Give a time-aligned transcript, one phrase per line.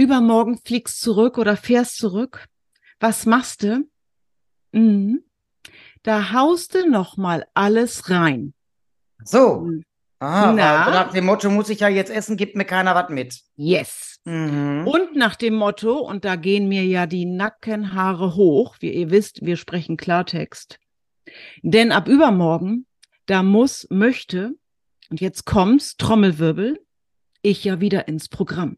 [0.00, 2.46] übermorgen fliegst zurück oder fährst zurück.
[3.00, 3.86] Was machst du?
[4.72, 5.22] Mhm.
[6.02, 8.54] Da haust du noch mal alles rein.
[9.24, 9.60] So.
[9.60, 9.84] Mhm.
[10.22, 10.90] Aha, Na?
[10.90, 13.40] nach dem Motto muss ich ja jetzt essen, gibt mir keiner was mit.
[13.56, 14.18] Yes.
[14.24, 14.86] Mhm.
[14.86, 19.44] Und nach dem Motto, und da gehen mir ja die Nackenhaare hoch, wie ihr wisst,
[19.44, 20.78] wir sprechen Klartext.
[21.62, 22.86] Denn ab übermorgen,
[23.26, 24.52] da muss, möchte,
[25.10, 26.78] und jetzt kommt's, Trommelwirbel,
[27.42, 28.76] ich ja wieder ins Programm.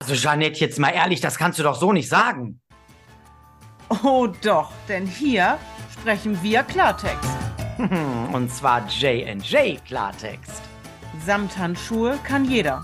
[0.00, 2.60] Also Jeanette, jetzt mal ehrlich, das kannst du doch so nicht sagen.
[4.04, 5.58] Oh doch, denn hier
[5.92, 7.36] sprechen wir Klartext.
[8.32, 10.62] Und zwar J&J Klartext.
[11.26, 12.80] Samthandschuhe kann jeder.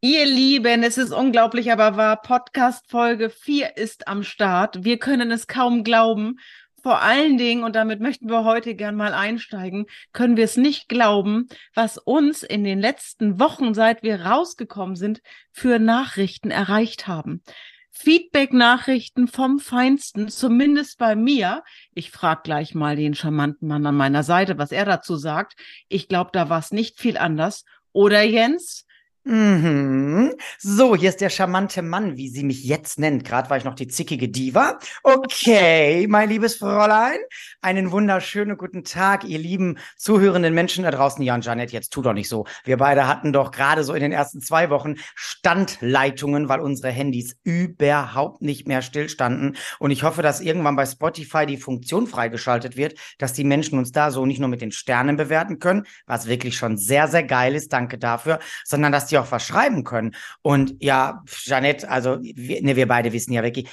[0.00, 2.20] Ihr Lieben, es ist unglaublich, aber wahr.
[2.20, 4.84] Podcast Folge 4 ist am Start.
[4.84, 6.38] Wir können es kaum glauben.
[6.84, 10.86] Vor allen Dingen, und damit möchten wir heute gern mal einsteigen, können wir es nicht
[10.86, 17.42] glauben, was uns in den letzten Wochen, seit wir rausgekommen sind, für Nachrichten erreicht haben.
[17.90, 21.64] Feedback-Nachrichten vom Feinsten, zumindest bei mir.
[21.94, 25.54] Ich frage gleich mal den charmanten Mann an meiner Seite, was er dazu sagt.
[25.88, 27.64] Ich glaube, da war es nicht viel anders.
[27.92, 28.84] Oder Jens?
[29.26, 30.34] Mhm.
[30.58, 33.24] So, hier ist der charmante Mann, wie sie mich jetzt nennt.
[33.24, 34.78] Gerade war ich noch die zickige Diva.
[35.02, 37.16] Okay, mein liebes Fräulein.
[37.62, 41.22] Einen wunderschönen guten Tag, ihr lieben zuhörenden Menschen da draußen.
[41.22, 42.44] Ja, und Janet, jetzt tu doch nicht so.
[42.64, 47.34] Wir beide hatten doch gerade so in den ersten zwei Wochen Standleitungen, weil unsere Handys
[47.44, 49.56] überhaupt nicht mehr stillstanden.
[49.78, 53.90] Und ich hoffe, dass irgendwann bei Spotify die Funktion freigeschaltet wird, dass die Menschen uns
[53.90, 57.54] da so nicht nur mit den Sternen bewerten können, was wirklich schon sehr, sehr geil
[57.54, 57.72] ist.
[57.72, 60.14] Danke dafür, sondern dass die auch was schreiben können.
[60.42, 63.68] Und ja, Jeanette, also wir, ne, wir beide wissen ja wirklich,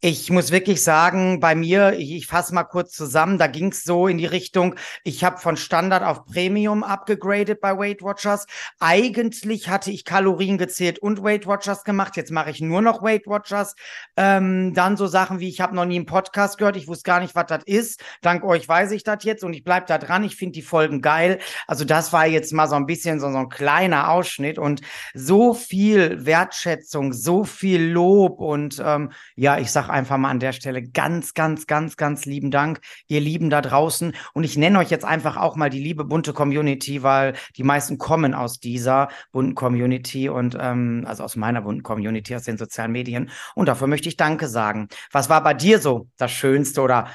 [0.00, 3.82] ich muss wirklich sagen, bei mir, ich, ich fasse mal kurz zusammen, da ging es
[3.82, 8.46] so in die Richtung, ich habe von Standard auf Premium abgegradet bei Weight Watchers.
[8.78, 13.26] Eigentlich hatte ich Kalorien gezählt und Weight Watchers gemacht, jetzt mache ich nur noch Weight
[13.26, 13.74] Watchers.
[14.16, 17.20] Ähm, dann so Sachen wie, ich habe noch nie einen Podcast gehört, ich wusste gar
[17.20, 18.04] nicht, was das ist.
[18.20, 21.00] Dank euch weiß ich das jetzt und ich bleib da dran, ich finde die Folgen
[21.00, 21.38] geil.
[21.66, 24.82] Also das war jetzt mal so ein bisschen so, so ein kleiner Ausschnitt und
[25.14, 30.52] so viel Wertschätzung, so viel Lob und ähm, ja, ich sag einfach mal an der
[30.52, 34.14] Stelle ganz, ganz, ganz, ganz lieben Dank, ihr Lieben da draußen.
[34.32, 37.98] Und ich nenne euch jetzt einfach auch mal die liebe bunte Community, weil die meisten
[37.98, 42.92] kommen aus dieser bunten Community und ähm, also aus meiner bunten Community, aus den sozialen
[42.92, 43.30] Medien.
[43.54, 44.88] Und dafür möchte ich Danke sagen.
[45.12, 47.08] Was war bei dir so das Schönste oder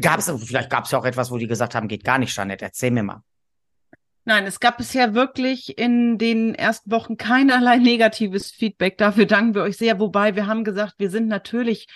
[0.00, 2.34] gab es, vielleicht gab es ja auch etwas, wo die gesagt haben, geht gar nicht,
[2.34, 3.22] Jeanette, erzähl mir mal.
[4.24, 8.96] Nein, es gab bisher wirklich in den ersten Wochen keinerlei negatives Feedback.
[8.96, 9.98] Dafür danken wir euch sehr.
[9.98, 11.88] Wobei wir haben gesagt, wir sind natürlich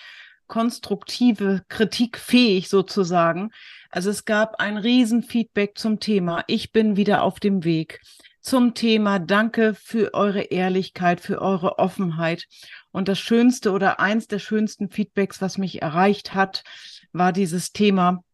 [0.48, 3.53] konstruktive Kritik fähig sozusagen.
[3.91, 6.42] Also es gab ein Riesenfeedback zum Thema.
[6.48, 8.00] Ich bin wieder auf dem Weg
[8.41, 9.20] zum Thema.
[9.20, 12.47] Danke für eure Ehrlichkeit, für eure Offenheit.
[12.91, 16.64] Und das schönste oder eins der schönsten Feedbacks, was mich erreicht hat,
[17.12, 18.25] war dieses Thema,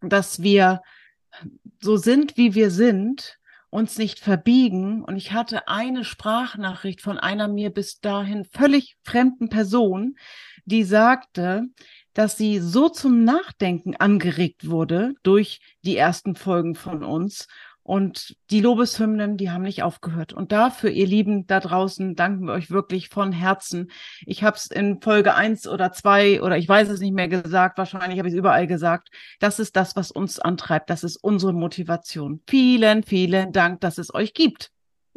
[0.00, 0.80] dass wir
[1.80, 3.38] so sind, wie wir sind,
[3.70, 5.04] uns nicht verbiegen.
[5.04, 10.16] Und ich hatte eine Sprachnachricht von einer mir bis dahin völlig fremden Person,
[10.64, 11.64] die sagte,
[12.14, 17.46] dass sie so zum Nachdenken angeregt wurde durch die ersten Folgen von uns.
[17.88, 20.34] Und die Lobeshymnen, die haben nicht aufgehört.
[20.34, 23.90] Und dafür, ihr Lieben da draußen, danken wir euch wirklich von Herzen.
[24.26, 27.78] Ich habe es in Folge eins oder zwei oder ich weiß es nicht mehr gesagt,
[27.78, 29.08] wahrscheinlich habe ich es überall gesagt.
[29.40, 30.90] Das ist das, was uns antreibt.
[30.90, 32.42] Das ist unsere Motivation.
[32.46, 34.70] Vielen, vielen Dank, dass es euch gibt.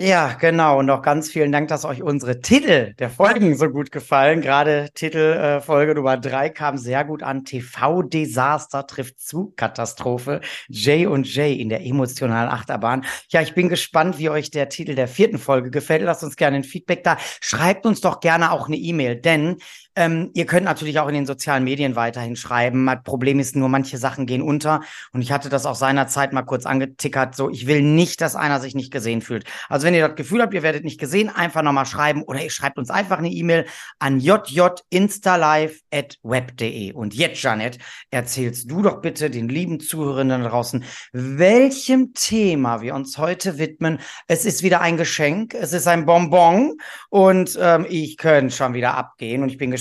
[0.04, 0.80] Ja, genau.
[0.80, 4.42] Und auch ganz vielen Dank, dass euch unsere Titel der Folgen so gut gefallen.
[4.42, 7.46] Gerade Titel äh, Nummer drei kam sehr gut an.
[7.46, 10.42] TV-Desaster trifft zu Katastrophe.
[10.70, 13.06] J und J in der emotionalen Achterbahn.
[13.30, 16.02] Ja, ich bin gespannt, wie euch der Titel der vierten Folge gefällt.
[16.02, 17.18] Lasst uns gerne ein Feedback da.
[17.40, 19.58] Schreibt uns doch gerne auch eine E-Mail, denn
[19.96, 22.86] ähm, ihr könnt natürlich auch in den sozialen Medien weiterhin schreiben.
[22.86, 24.82] Das Problem ist nur, manche Sachen gehen unter.
[25.12, 27.36] Und ich hatte das auch seinerzeit mal kurz angetickert.
[27.36, 29.46] So, ich will nicht, dass einer sich nicht gesehen fühlt.
[29.68, 32.50] Also wenn ihr das Gefühl habt, ihr werdet nicht gesehen, einfach nochmal schreiben oder ihr
[32.50, 33.66] schreibt uns einfach eine E-Mail
[34.00, 36.94] an jjinstalive.web.de.
[36.94, 37.78] Und jetzt, Janet,
[38.12, 44.00] erzählst du doch bitte den lieben Zuhörenden draußen, welchem Thema wir uns heute widmen.
[44.28, 46.78] Es ist wieder ein Geschenk, es ist ein Bonbon
[47.10, 49.81] und ähm, ich könnte schon wieder abgehen und ich bin gespannt,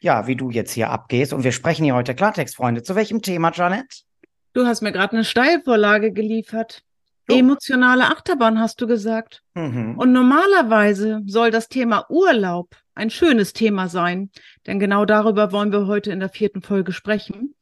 [0.00, 1.32] ja, wie du jetzt hier abgehst.
[1.32, 2.82] Und wir sprechen hier heute Klartext, Freunde.
[2.82, 4.04] Zu welchem Thema, Janet?
[4.52, 6.82] Du hast mir gerade eine Steilvorlage geliefert.
[7.28, 7.36] So.
[7.36, 9.42] Emotionale Achterbahn hast du gesagt.
[9.54, 9.98] Mhm.
[9.98, 14.30] Und normalerweise soll das Thema Urlaub ein schönes Thema sein,
[14.66, 17.54] denn genau darüber wollen wir heute in der vierten Folge sprechen.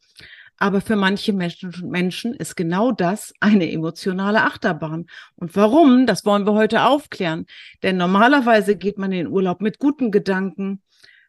[0.59, 5.07] Aber für manche Menschen ist genau das eine emotionale Achterbahn.
[5.35, 7.47] Und warum, das wollen wir heute aufklären.
[7.83, 10.81] Denn normalerweise geht man in den Urlaub mit guten Gedanken,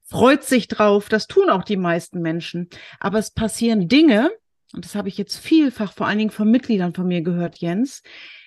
[0.03, 2.69] freut sich drauf, das tun auch die meisten Menschen.
[2.99, 4.31] Aber es passieren Dinge,
[4.73, 8.01] und das habe ich jetzt vielfach vor allen Dingen von Mitgliedern von mir gehört, Jens,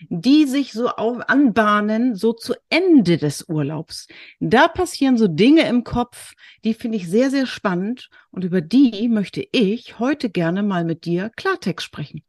[0.08, 4.08] die sich so auf, anbahnen, so zu Ende des Urlaubs.
[4.40, 9.08] Da passieren so Dinge im Kopf, die finde ich sehr, sehr spannend und über die
[9.08, 12.25] möchte ich heute gerne mal mit dir Klartext sprechen.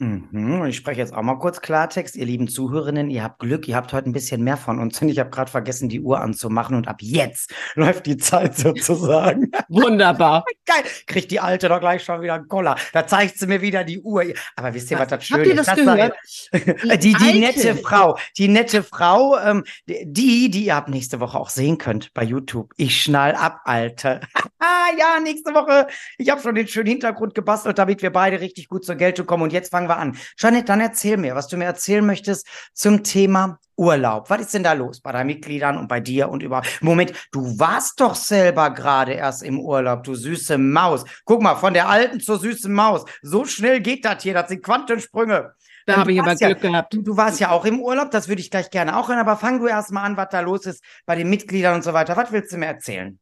[0.00, 0.64] Mhm.
[0.66, 2.14] Ich spreche jetzt auch mal kurz Klartext.
[2.14, 5.00] Ihr lieben Zuhörerinnen, ihr habt Glück, ihr habt heute ein bisschen mehr von uns.
[5.02, 6.76] Und ich habe gerade vergessen, die Uhr anzumachen.
[6.76, 9.50] Und ab jetzt läuft die Zeit sozusagen.
[9.68, 10.44] Wunderbar.
[10.66, 10.84] Geil.
[11.06, 12.76] Kriegt die Alte doch gleich schon wieder einen Koller.
[12.92, 14.24] Da zeigt sie mir wieder die Uhr.
[14.54, 15.68] Aber wisst ihr, was, was das Schöne ist?
[15.68, 16.14] Habt ihr das gehört?
[16.98, 21.38] Die, die, die nette Frau, die nette Frau, ähm, die, die ihr ab nächste Woche
[21.38, 22.72] auch sehen könnt bei YouTube.
[22.76, 24.20] Ich schnall ab, Alte.
[24.58, 25.86] ah, ja, nächste Woche.
[26.18, 29.44] Ich habe schon den schönen Hintergrund gebastelt, damit wir beide richtig gut zur Geltung kommen.
[29.44, 30.18] Und jetzt fangen fangen wir an.
[30.38, 34.28] Janet, dann erzähl mir, was du mir erzählen möchtest zum Thema Urlaub.
[34.30, 36.68] Was ist denn da los bei deinen Mitgliedern und bei dir und überhaupt?
[36.80, 41.04] Moment, du warst doch selber gerade erst im Urlaub, du süße Maus.
[41.24, 43.04] Guck mal, von der alten zur süßen Maus.
[43.22, 45.54] So schnell geht das hier, das sind Quantensprünge.
[45.86, 46.98] Da habe ich aber Glück ja, gehabt.
[47.00, 49.58] Du warst ja auch im Urlaub, das würde ich gleich gerne auch hören, aber fang
[49.58, 52.14] du erst mal an, was da los ist bei den Mitgliedern und so weiter.
[52.14, 53.18] Was willst du mir erzählen?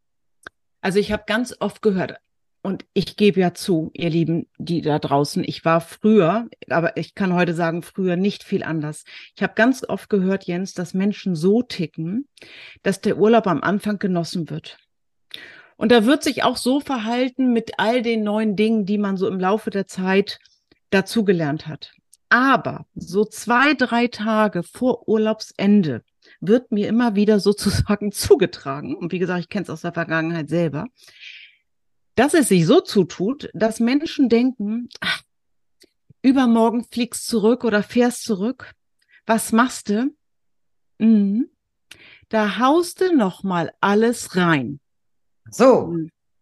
[0.80, 2.16] Also ich habe ganz oft gehört,
[2.66, 7.14] und ich gebe ja zu, ihr Lieben, die da draußen, ich war früher, aber ich
[7.14, 9.04] kann heute sagen, früher nicht viel anders.
[9.36, 12.26] Ich habe ganz oft gehört, Jens, dass Menschen so ticken,
[12.82, 14.78] dass der Urlaub am Anfang genossen wird.
[15.76, 19.28] Und da wird sich auch so verhalten mit all den neuen Dingen, die man so
[19.28, 20.40] im Laufe der Zeit
[20.90, 21.92] dazugelernt hat.
[22.30, 26.02] Aber so zwei, drei Tage vor Urlaubsende
[26.40, 28.96] wird mir immer wieder sozusagen zugetragen.
[28.96, 30.88] Und wie gesagt, ich kenne es aus der Vergangenheit selber
[32.16, 35.22] dass es sich so zutut, dass Menschen denken, ach,
[36.22, 38.72] übermorgen fliegst zurück oder fährst zurück.
[39.26, 40.14] Was machst du?
[40.98, 41.50] Mhm.
[42.28, 44.80] Da haust du noch mal alles rein.
[45.50, 45.94] So.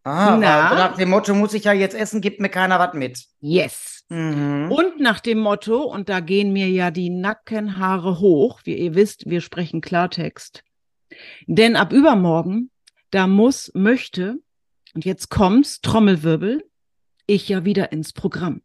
[0.04, 3.24] Ah, nach dem Motto muss ich ja jetzt essen, gibt mir keiner was mit.
[3.40, 4.04] Yes.
[4.10, 4.70] Mhm.
[4.70, 9.28] Und nach dem Motto, und da gehen mir ja die Nackenhaare hoch, wie ihr wisst,
[9.28, 10.62] wir sprechen Klartext.
[11.46, 12.70] Denn ab übermorgen,
[13.10, 14.40] da muss, möchte
[14.94, 16.64] und jetzt kommt's, Trommelwirbel,
[17.26, 18.62] ich ja wieder ins Programm.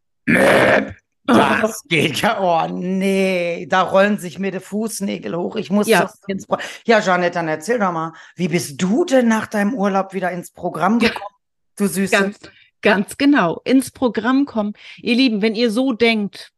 [1.26, 5.56] Das geht ja, oh nee, da rollen sich mir die Fußnägel hoch.
[5.56, 6.12] Ich muss ja.
[6.28, 10.14] ins Pro Ja, Jeanette, dann erzähl doch mal, wie bist du denn nach deinem Urlaub
[10.14, 11.36] wieder ins Programm gekommen,
[11.76, 12.12] du Süße?
[12.12, 12.40] Ganz,
[12.82, 14.74] ganz genau, ins Programm kommen.
[14.98, 16.52] Ihr Lieben, wenn ihr so denkt,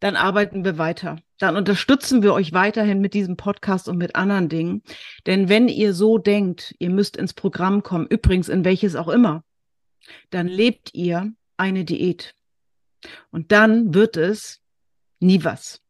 [0.00, 1.18] dann arbeiten wir weiter.
[1.38, 4.82] Dann unterstützen wir euch weiterhin mit diesem Podcast und mit anderen Dingen.
[5.26, 9.44] Denn wenn ihr so denkt, ihr müsst ins Programm kommen, übrigens in welches auch immer,
[10.30, 12.34] dann lebt ihr eine Diät.
[13.30, 14.60] Und dann wird es
[15.20, 15.80] nie was.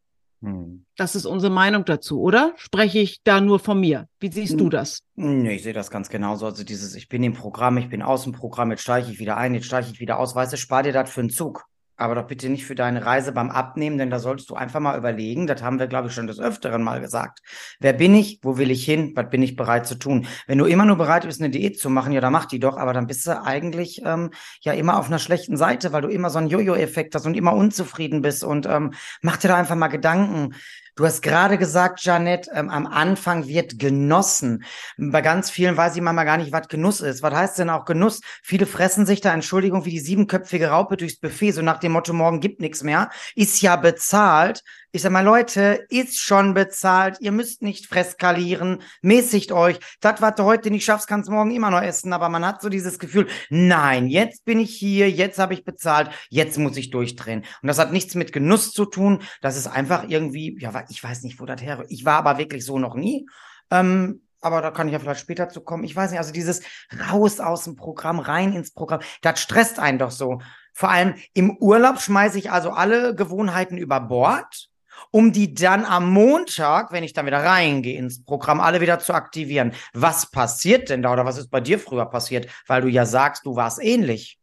[0.41, 0.85] Hm.
[0.97, 2.53] Das ist unsere Meinung dazu, oder?
[2.57, 4.09] Spreche ich da nur von mir?
[4.21, 4.59] Wie siehst hm.
[4.59, 5.01] du das?
[5.15, 6.47] Nee, ich sehe das ganz genauso.
[6.47, 9.37] Also dieses, ich bin im Programm, ich bin aus dem Programm, jetzt steige ich wieder
[9.37, 10.35] ein, jetzt steige ich wieder aus.
[10.35, 11.68] Weißt du, spar dir das für einen Zug
[11.99, 14.97] aber doch bitte nicht für deine Reise beim Abnehmen, denn da solltest du einfach mal
[14.97, 17.41] überlegen, das haben wir, glaube ich, schon des Öfteren mal gesagt.
[17.81, 18.39] Wer bin ich?
[18.43, 19.13] Wo will ich hin?
[19.17, 20.27] Was bin ich bereit zu tun?
[20.47, 22.77] Wenn du immer nur bereit bist, eine Diät zu machen, ja, dann mach die doch,
[22.77, 24.31] aber dann bist du eigentlich ähm,
[24.61, 27.53] ja immer auf einer schlechten Seite, weil du immer so einen Jojo-Effekt hast und immer
[27.53, 30.55] unzufrieden bist und ähm, mach dir da einfach mal Gedanken.
[30.99, 34.65] Du hast gerade gesagt, Janet, ähm, am Anfang wird genossen.
[34.97, 37.23] Bei ganz vielen weiß ich manchmal gar nicht, was Genuss ist.
[37.23, 38.21] Was heißt denn auch Genuss?
[38.43, 42.13] Viele fressen sich da, Entschuldigung, wie die siebenköpfige Raupe durchs Buffet, so nach dem Motto,
[42.13, 43.11] morgen gibt nichts mehr.
[43.37, 44.65] Ist ja bezahlt.
[44.91, 47.19] Ich sag mal, Leute, ist schon bezahlt.
[47.21, 48.81] Ihr müsst nicht fresskalieren.
[49.03, 49.79] Mäßigt euch.
[50.01, 52.15] Das, was du heute nicht schaffst, kannst morgen immer noch essen.
[52.15, 56.11] Aber man hat so dieses Gefühl, nein, jetzt bin ich hier, jetzt habe ich bezahlt,
[56.31, 57.45] jetzt muss ich durchdrehen.
[57.61, 59.21] Und das hat nichts mit Genuss zu tun.
[59.43, 61.85] Das ist einfach irgendwie, ja, ich weiß nicht, wo das her.
[61.91, 63.27] Ich war aber wirklich so noch nie.
[63.71, 65.85] Ähm, aber da kann ich ja vielleicht später zu kommen.
[65.85, 66.63] Ich weiß nicht, also dieses
[67.11, 70.41] raus aus dem Programm, rein ins Programm, das stresst einen doch so.
[70.73, 74.71] Vor allem im Urlaub schmeiße ich also alle Gewohnheiten über Bord
[75.11, 79.15] um die dann am Montag, wenn ich dann wieder reingehe ins Programm, alle wieder zu
[79.15, 79.73] aktivieren.
[79.93, 82.49] Was passiert denn da oder was ist bei dir früher passiert?
[82.67, 84.39] Weil du ja sagst, du warst ähnlich.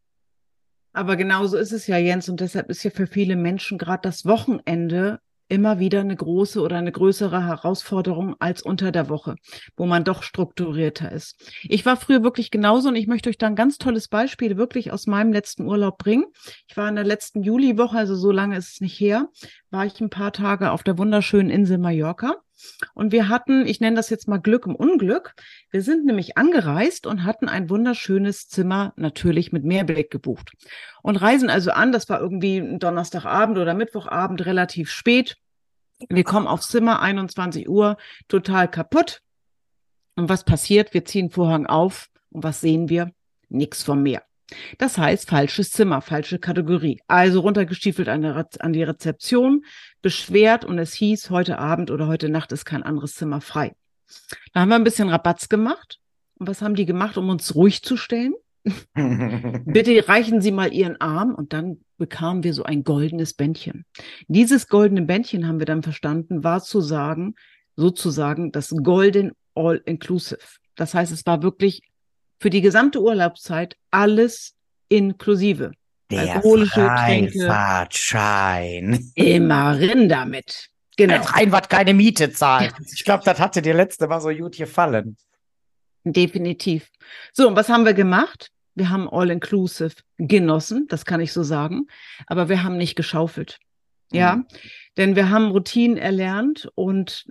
[0.93, 4.25] Aber genauso ist es ja, Jens, und deshalb ist ja für viele Menschen gerade das
[4.25, 9.35] Wochenende immer wieder eine große oder eine größere Herausforderung als unter der Woche,
[9.75, 11.35] wo man doch strukturierter ist.
[11.63, 14.91] Ich war früher wirklich genauso und ich möchte euch da ein ganz tolles Beispiel wirklich
[14.91, 16.25] aus meinem letzten Urlaub bringen.
[16.67, 19.29] Ich war in der letzten Juliwoche, also so lange ist es nicht her,
[19.69, 22.44] war ich ein paar Tage auf der wunderschönen Insel Mallorca.
[22.93, 25.33] Und wir hatten, ich nenne das jetzt mal Glück im Unglück.
[25.71, 30.53] Wir sind nämlich angereist und hatten ein wunderschönes Zimmer natürlich mit Mehrblick gebucht.
[31.01, 35.38] Und reisen also an, das war irgendwie Donnerstagabend oder Mittwochabend relativ spät.
[36.09, 37.97] Wir kommen aufs Zimmer, 21 Uhr,
[38.27, 39.21] total kaputt.
[40.15, 40.93] Und was passiert?
[40.93, 43.12] Wir ziehen Vorhang auf und was sehen wir?
[43.50, 44.24] Nix vom Meer.
[44.77, 47.01] Das heißt, falsches Zimmer, falsche Kategorie.
[47.07, 49.65] Also runtergestiefelt an, an die Rezeption,
[50.01, 53.75] beschwert und es hieß, heute Abend oder heute Nacht ist kein anderes Zimmer frei.
[54.53, 55.99] Da haben wir ein bisschen Rabatz gemacht.
[56.37, 58.33] Und was haben die gemacht, um uns ruhig zu stellen?
[59.65, 63.85] Bitte reichen Sie mal Ihren Arm und dann bekamen wir so ein goldenes Bändchen.
[64.27, 67.35] Dieses goldene Bändchen haben wir dann verstanden, war zu sagen,
[67.75, 70.39] sozusagen das Golden All Inclusive.
[70.75, 71.83] Das heißt, es war wirklich
[72.39, 74.53] für die gesamte Urlaubszeit alles
[74.89, 75.71] inklusive.
[76.11, 79.11] Der Freifahrtschein.
[79.15, 80.69] Immer rin damit.
[80.97, 81.15] Genau.
[81.15, 82.73] Als Reinwart keine Miete zahlt.
[82.93, 85.17] Ich glaube, das hatte dir letzte Mal so gut gefallen.
[86.03, 86.89] Definitiv.
[87.33, 88.51] So, und was haben wir gemacht?
[88.75, 91.87] Wir haben All-Inclusive genossen, das kann ich so sagen,
[92.27, 93.59] aber wir haben nicht geschaufelt.
[94.11, 94.45] Ja, mhm.
[94.97, 97.25] denn wir haben Routinen erlernt und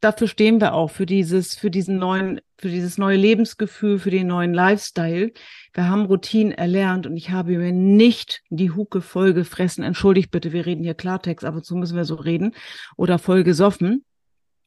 [0.00, 4.26] dafür stehen wir auch, für dieses, für diesen neuen, für dieses neue Lebensgefühl, für den
[4.26, 5.32] neuen Lifestyle.
[5.72, 9.84] Wir haben Routinen erlernt und ich habe mir nicht die Hucke voll gefressen.
[9.84, 12.54] Entschuldigt bitte, wir reden hier Klartext, aber so müssen wir so reden.
[12.96, 14.04] Oder voll gesoffen.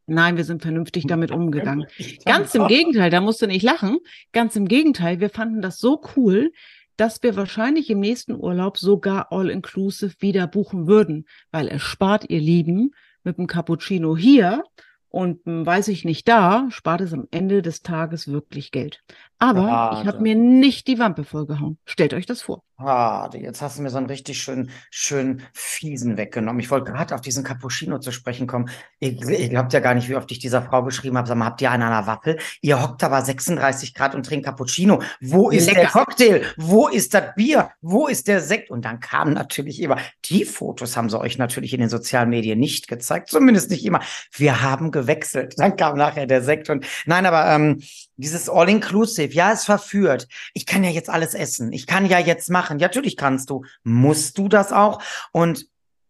[0.05, 1.85] Nein, wir sind vernünftig damit umgegangen.
[2.25, 3.99] Ganz im Gegenteil, da musst du nicht lachen.
[4.33, 6.51] Ganz im Gegenteil, wir fanden das so cool,
[6.97, 12.41] dass wir wahrscheinlich im nächsten Urlaub sogar all-inclusive wieder buchen würden, weil es spart, ihr
[12.41, 12.91] Lieben,
[13.23, 14.63] mit dem Cappuccino hier
[15.09, 19.03] und hm, weiß ich nicht da, spart es am Ende des Tages wirklich Geld.
[19.37, 20.01] Aber Gerade.
[20.01, 21.77] ich habe mir nicht die Wampe vollgehauen.
[21.85, 22.63] Stellt euch das vor.
[22.79, 23.39] Gerade.
[23.39, 26.61] Jetzt hast du mir so einen richtig schön, schön fiesen weggenommen.
[26.61, 28.69] Ich wollte gerade auf diesen Cappuccino zu sprechen kommen.
[28.99, 31.27] Ihr, ihr, glaubt ja gar nicht, wie oft ich dieser Frau geschrieben habe.
[31.27, 32.39] Sag mal, habt ihr einen an einer Waffel?
[32.61, 35.01] Ihr hockt aber 36 Grad und trinkt Cappuccino.
[35.19, 35.81] Wo ist Lecker.
[35.81, 36.45] der Cocktail?
[36.55, 37.71] Wo ist das Bier?
[37.81, 38.71] Wo ist der Sekt?
[38.71, 42.59] Und dann kamen natürlich immer, die Fotos haben sie euch natürlich in den sozialen Medien
[42.59, 43.29] nicht gezeigt.
[43.29, 43.99] Zumindest nicht immer.
[44.31, 45.55] Wir haben gewechselt.
[45.57, 47.81] Dann kam nachher der Sekt und nein, aber ähm,
[48.19, 50.27] dieses All-Inclusive, ja, es verführt.
[50.53, 51.71] Ich kann ja jetzt alles essen.
[51.71, 52.79] Ich kann ja jetzt machen.
[52.79, 53.63] Ja, natürlich kannst du.
[53.83, 55.01] Musst du das auch?
[55.31, 55.67] Und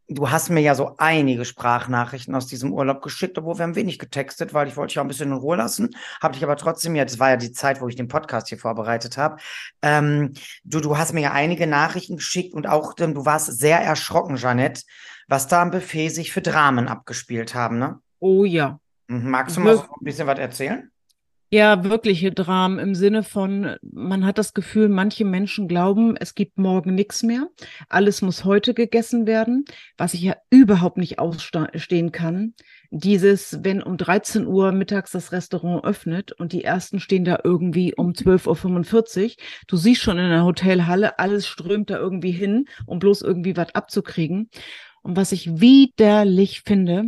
[0.08, 4.00] du hast mir ja so einige Sprachnachrichten aus diesem Urlaub geschickt, obwohl wir haben wenig
[4.00, 5.96] getextet, weil ich wollte dich auch ein bisschen in Ruhe lassen.
[6.22, 8.58] Habe dich aber trotzdem ja, das war ja die Zeit, wo ich den Podcast hier
[8.58, 9.38] vorbereitet habe.
[9.82, 14.36] Ähm, du, du hast mir ja einige Nachrichten geschickt und auch du warst sehr erschrocken,
[14.36, 14.82] Jeanette,
[15.28, 18.00] was da am Buffet sich für Dramen abgespielt haben, ne?
[18.20, 18.80] Oh ja.
[19.08, 19.30] Mhm.
[19.30, 20.92] Magst du mal so ein bisschen was erzählen?
[21.52, 26.60] Ja, wirkliche Dramen im Sinne von, man hat das Gefühl, manche Menschen glauben, es gibt
[26.60, 27.50] morgen nichts mehr.
[27.88, 29.66] Alles muss heute gegessen werden,
[29.98, 32.54] was ich ja überhaupt nicht ausstehen kann.
[32.92, 37.96] Dieses, wenn um 13 Uhr mittags das Restaurant öffnet und die ersten stehen da irgendwie
[37.96, 39.32] um 12.45 Uhr.
[39.68, 43.74] Du siehst schon in der Hotelhalle, alles strömt da irgendwie hin, um bloß irgendwie was
[43.74, 44.52] abzukriegen.
[45.02, 47.06] Und was ich widerlich finde,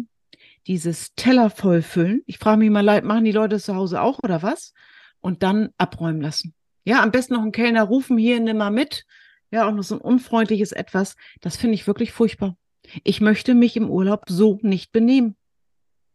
[0.67, 2.21] dieses Teller vollfüllen.
[2.25, 4.73] Ich frage mich mal, machen die Leute das zu Hause auch oder was?
[5.19, 6.53] Und dann abräumen lassen.
[6.83, 9.05] Ja, am besten noch einen Kellner rufen, hier, nimm mal mit.
[9.51, 11.15] Ja, auch noch so ein unfreundliches Etwas.
[11.41, 12.55] Das finde ich wirklich furchtbar.
[13.03, 15.35] Ich möchte mich im Urlaub so nicht benehmen.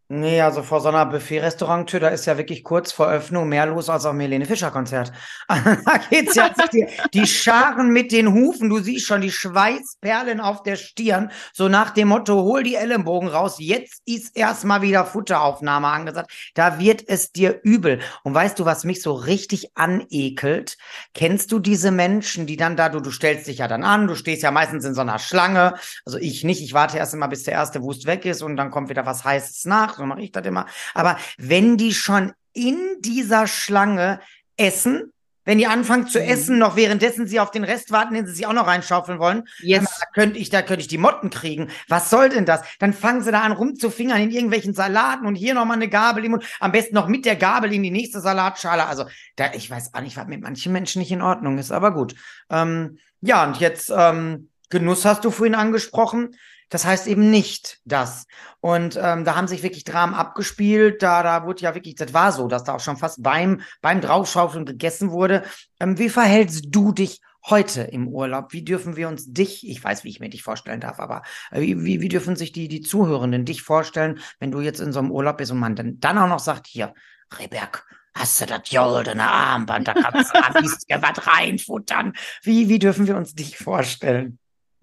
[0.08, 3.90] Nee, also vor so einer Buffet-Restauranttür, da ist ja wirklich kurz vor Öffnung mehr los
[3.90, 5.10] als auf dem Helene Fischer-Konzert.
[5.48, 10.62] da geht's ja die, die Scharen mit den Hufen, du siehst schon die Schweißperlen auf
[10.62, 15.88] der Stirn, so nach dem Motto, hol die Ellenbogen raus, jetzt ist erstmal wieder Futteraufnahme
[15.88, 16.30] angesagt.
[16.54, 17.98] Da wird es dir übel.
[18.22, 20.76] Und weißt du, was mich so richtig anekelt?
[21.14, 24.14] Kennst du diese Menschen, die dann da, du, du stellst dich ja dann an, du
[24.14, 27.42] stehst ja meistens in so einer Schlange, also ich nicht, ich warte erst immer, bis
[27.42, 30.32] der erste Wust weg ist und dann kommt wieder was Heißes nach so mache ich
[30.32, 30.66] das immer.
[30.94, 34.20] Aber wenn die schon in dieser Schlange
[34.56, 35.12] essen,
[35.46, 36.28] wenn die anfangen zu mhm.
[36.28, 39.44] essen, noch währenddessen sie auf den Rest warten, den sie sich auch noch reinschaufeln wollen,
[39.60, 39.84] yes.
[39.84, 41.70] da könnte ich, da könnte ich die Motten kriegen.
[41.88, 42.62] Was soll denn das?
[42.80, 46.32] Dann fangen sie da an rumzufingern in irgendwelchen Salaten und hier nochmal eine Gabel im
[46.32, 48.86] Mund, am besten noch mit der Gabel in die nächste Salatschale.
[48.86, 49.04] Also,
[49.36, 52.16] da, ich weiß auch nicht, was mit manchen Menschen nicht in Ordnung ist, aber gut.
[52.50, 56.34] Ähm, ja, und jetzt, ähm, Genuss hast du vorhin angesprochen.
[56.68, 58.26] Das heißt eben nicht das.
[58.60, 61.02] Und ähm, da haben sich wirklich Dramen abgespielt.
[61.02, 64.00] Da, da wurde ja wirklich, das war so, dass da auch schon fast beim, beim
[64.00, 65.44] Draufschaufeln gegessen wurde.
[65.78, 68.52] Ähm, wie verhältst du dich heute im Urlaub?
[68.52, 71.60] Wie dürfen wir uns dich, ich weiß, wie ich mir dich vorstellen darf, aber äh,
[71.60, 75.12] wie, wie dürfen sich die, die Zuhörenden dich vorstellen, wenn du jetzt in so einem
[75.12, 76.94] Urlaub bist und man dann, dann auch noch sagt, hier,
[77.38, 82.14] Reberg, hast du das goldene Armband, da kannst du ein was reinfuttern.
[82.42, 84.38] Wie, wie dürfen wir uns dich vorstellen?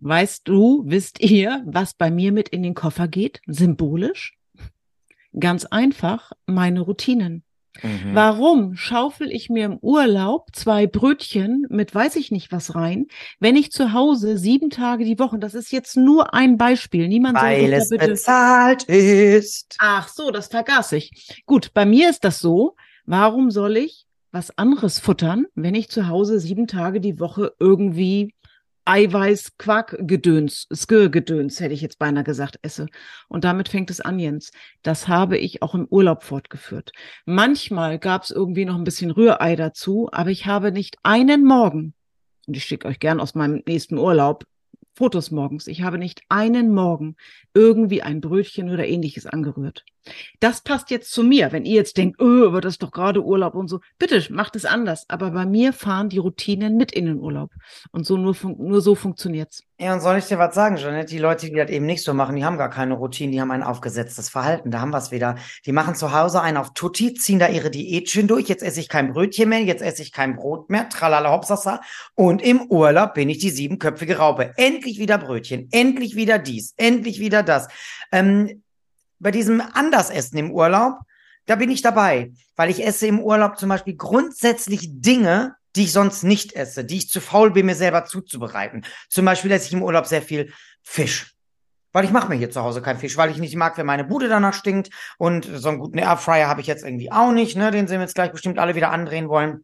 [0.06, 3.40] Weißt du, wisst ihr, was bei mir mit in den Koffer geht?
[3.48, 4.38] Symbolisch?
[5.40, 7.46] Ganz einfach meine Routinen.
[7.82, 8.14] Mhm.
[8.14, 13.08] Warum schaufel ich mir im Urlaub zwei Brötchen mit weiß ich nicht was rein,
[13.40, 17.42] wenn ich zu Hause sieben Tage die Woche, das ist jetzt nur ein Beispiel, niemand
[17.42, 18.08] Weil soll es bitte...
[18.10, 19.78] bezahlt ist.
[19.80, 21.42] Ach so, das vergaß ich.
[21.46, 26.10] Gut, bei mir ist das so, warum soll ich was anderes futtern, wenn ich zu
[26.10, 28.34] Hause sieben Tage die Woche irgendwie
[28.86, 32.88] Eiweiß, Quark, Gedöns, Skir-Gedöns, hätte ich jetzt beinahe gesagt, esse.
[33.30, 34.52] Und damit fängt es an, Jens.
[34.82, 36.92] Das habe ich auch im Urlaub fortgeführt.
[37.25, 41.94] Manchmal gab es irgendwie noch ein bisschen Rührei dazu, aber ich habe nicht einen Morgen,
[42.48, 44.46] und ich schicke euch gern aus meinem nächsten Urlaub
[44.96, 45.66] Fotos morgens.
[45.68, 47.16] Ich habe nicht einen Morgen
[47.56, 49.86] irgendwie ein Brötchen oder ähnliches angerührt.
[50.40, 51.52] Das passt jetzt zu mir.
[51.52, 54.56] Wenn ihr jetzt denkt, oh, aber das ist doch gerade Urlaub und so, bitte macht
[54.56, 55.06] es anders.
[55.08, 57.52] Aber bei mir fahren die Routinen mit in den Urlaub.
[57.92, 59.64] Und so nur, nur so funktioniert's.
[59.80, 61.08] Ja, und soll ich dir was sagen, Jeanette?
[61.08, 63.52] Die Leute, die das eben nicht so machen, die haben gar keine Routine, die haben
[63.52, 64.72] ein aufgesetztes Verhalten.
[64.72, 65.36] Da haben wir es wieder.
[65.66, 68.48] Die machen zu Hause einen auf Tutti, ziehen da ihre Diätchen durch.
[68.48, 70.88] Jetzt esse ich kein Brötchen mehr, jetzt esse ich kein Brot mehr.
[70.90, 71.82] Tralala hopsasa.
[72.16, 74.54] Und im Urlaub bin ich die siebenköpfige Raupe.
[74.58, 77.68] Endlich wieder Brötchen, endlich wieder dies, endlich wieder das.
[78.12, 78.62] Ähm,
[79.24, 81.00] bei diesem Andersessen im Urlaub,
[81.46, 85.92] da bin ich dabei, weil ich esse im Urlaub zum Beispiel grundsätzlich Dinge, die ich
[85.92, 88.86] sonst nicht esse, die ich zu faul bin, mir selber zuzubereiten.
[89.10, 90.53] Zum Beispiel esse ich im Urlaub sehr viel
[90.84, 91.34] Fisch.
[91.92, 94.03] Weil ich mache mir hier zu Hause keinen Fisch, weil ich nicht mag, wenn meine
[94.03, 94.89] Bude danach stinkt.
[95.18, 97.72] Und so einen guten Airfryer habe ich jetzt irgendwie auch nicht, ne?
[97.72, 99.63] Den sie mir jetzt gleich bestimmt alle wieder andrehen wollen.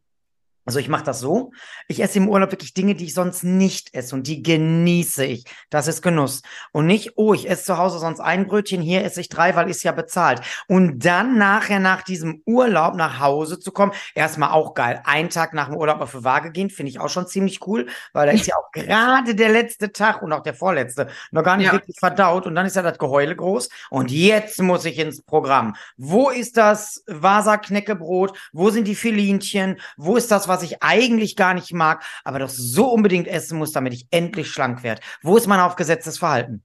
[0.70, 1.52] Also ich mache das so.
[1.88, 5.46] Ich esse im Urlaub wirklich Dinge, die ich sonst nicht esse und die genieße ich.
[5.72, 6.44] Das ist Genuss.
[6.72, 9.68] Und nicht, oh, ich esse zu Hause sonst ein Brötchen, hier esse ich drei, weil
[9.68, 10.42] ist ja bezahlt.
[10.68, 15.02] Und dann nachher nach diesem Urlaub nach Hause zu kommen, erstmal auch geil.
[15.06, 17.88] Einen Tag nach dem Urlaub auf die Waage gehen, finde ich auch schon ziemlich cool,
[18.14, 21.58] weil da ist ja auch gerade der letzte Tag und auch der vorletzte noch gar
[21.58, 21.72] nicht ja.
[21.72, 22.46] wirklich verdaut.
[22.46, 23.70] Und dann ist ja das Geheule groß.
[23.90, 25.76] Und jetzt muss ich ins Programm.
[25.98, 28.38] Wo ist das Vasa-Knäckebrot?
[28.54, 29.80] Wo sind die Filinchen?
[29.98, 33.58] Wo ist das, was was ich eigentlich gar nicht mag, aber doch so unbedingt essen
[33.58, 35.02] muss, damit ich endlich schlank werde.
[35.22, 36.64] Wo ist mein aufgesetztes Verhalten?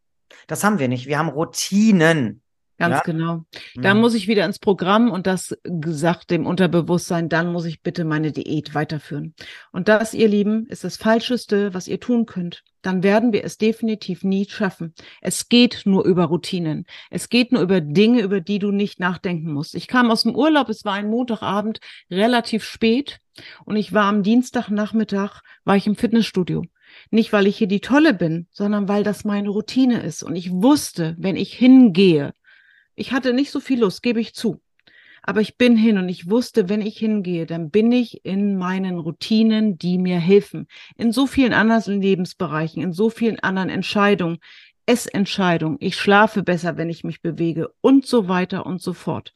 [0.49, 1.07] Das haben wir nicht.
[1.07, 2.43] Wir haben Routinen.
[2.79, 3.03] Ganz ja?
[3.05, 3.45] genau.
[3.77, 4.01] Da mhm.
[4.01, 8.33] muss ich wieder ins Programm und das gesagt dem Unterbewusstsein, dann muss ich bitte meine
[8.33, 9.35] Diät weiterführen.
[9.71, 12.65] Und das, ihr Lieben, ist das Falscheste, was ihr tun könnt.
[12.83, 14.93] Dann werden wir es definitiv nie schaffen.
[15.21, 16.85] Es geht nur über Routinen.
[17.11, 19.75] Es geht nur über Dinge, über die du nicht nachdenken musst.
[19.75, 21.79] Ich kam aus dem Urlaub, es war ein Montagabend,
[22.11, 23.21] relativ spät
[23.65, 26.65] und ich war am Dienstagnachmittag, war ich im Fitnessstudio.
[27.11, 30.23] Nicht, weil ich hier die Tolle bin, sondern weil das meine Routine ist.
[30.23, 32.33] Und ich wusste, wenn ich hingehe,
[32.95, 34.61] ich hatte nicht so viel Lust, gebe ich zu.
[35.23, 38.99] Aber ich bin hin und ich wusste, wenn ich hingehe, dann bin ich in meinen
[38.99, 40.69] Routinen, die mir helfen.
[40.97, 44.39] In so vielen anderen Lebensbereichen, in so vielen anderen Entscheidungen,
[44.85, 45.79] Essentscheidungen.
[45.81, 49.33] Ich schlafe besser, wenn ich mich bewege und so weiter und so fort.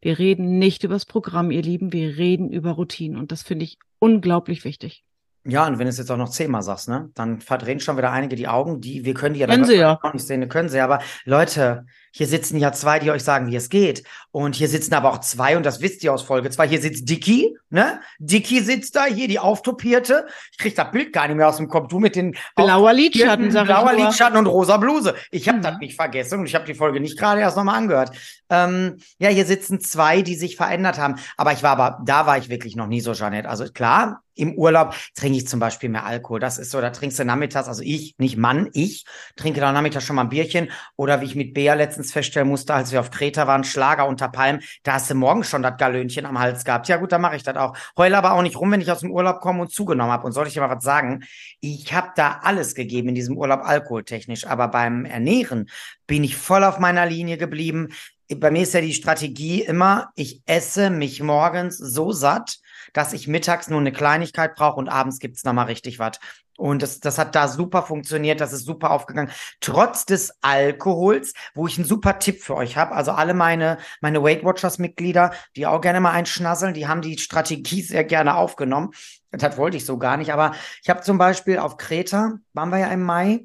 [0.00, 3.64] Wir reden nicht über das Programm, ihr Lieben, wir reden über Routinen und das finde
[3.64, 5.04] ich unglaublich wichtig.
[5.44, 8.12] Ja, und wenn du es jetzt auch noch zehnmal sagst, ne, dann verdrehen schon wieder
[8.12, 10.00] einige die Augen, die, wir können die ja können sie ja.
[10.02, 13.56] auch nicht sehen, können sie, aber Leute, hier sitzen ja zwei, die euch sagen, wie
[13.56, 14.04] es geht.
[14.30, 16.68] Und hier sitzen aber auch zwei, und das wisst ihr aus Folge zwei.
[16.68, 18.00] Hier sitzt Dicky, ne?
[18.18, 20.26] Dicky sitzt da, hier die auftopierte.
[20.52, 21.88] Ich krieg das Bild gar nicht mehr aus dem Kopf.
[21.88, 25.14] Du mit den blauer Lidschatten, sag blauer Lidschatten und rosa Bluse.
[25.30, 25.62] Ich habe mhm.
[25.62, 28.14] das nicht vergessen und ich habe die Folge nicht gerade erst nochmal angehört.
[28.50, 31.16] Ähm, ja, hier sitzen zwei, die sich verändert haben.
[31.38, 33.48] Aber ich war aber, da war ich wirklich noch nie so, Jeanette.
[33.48, 36.40] Also klar, im Urlaub trinke ich zum Beispiel mehr Alkohol.
[36.40, 39.04] Das ist so, da trinkst du nachmittags, also ich, nicht Mann, ich
[39.36, 40.70] trinke da nachmittags schon mal ein Bierchen.
[40.96, 44.06] Oder wie ich mit Bea letztens letztens feststellen musste, als wir auf Kreta waren, Schlager
[44.06, 46.88] unter Palmen, da hast du morgen schon das Galönchen am Hals gehabt.
[46.88, 47.76] Ja gut, dann mache ich das auch.
[47.96, 50.26] Heule aber auch nicht rum, wenn ich aus dem Urlaub komme und zugenommen habe.
[50.26, 51.24] Und soll ich dir mal was sagen?
[51.60, 55.70] Ich habe da alles gegeben in diesem Urlaub alkoholtechnisch, aber beim Ernähren
[56.06, 57.88] bin ich voll auf meiner Linie geblieben.
[58.36, 62.58] Bei mir ist ja die Strategie immer, ich esse mich morgens so satt,
[62.92, 66.18] dass ich mittags nur eine Kleinigkeit brauche und abends gibt's noch mal richtig was.
[66.58, 69.32] Und das, das hat da super funktioniert, das ist super aufgegangen.
[69.60, 72.94] Trotz des Alkohols, wo ich einen super Tipp für euch habe.
[72.94, 77.82] Also alle meine, meine Weight Watchers-Mitglieder, die auch gerne mal einschnasseln, die haben die Strategie
[77.82, 78.90] sehr gerne aufgenommen.
[79.30, 80.32] Das wollte ich so gar nicht.
[80.32, 80.52] Aber
[80.82, 83.44] ich habe zum Beispiel auf Kreta, waren wir ja im Mai,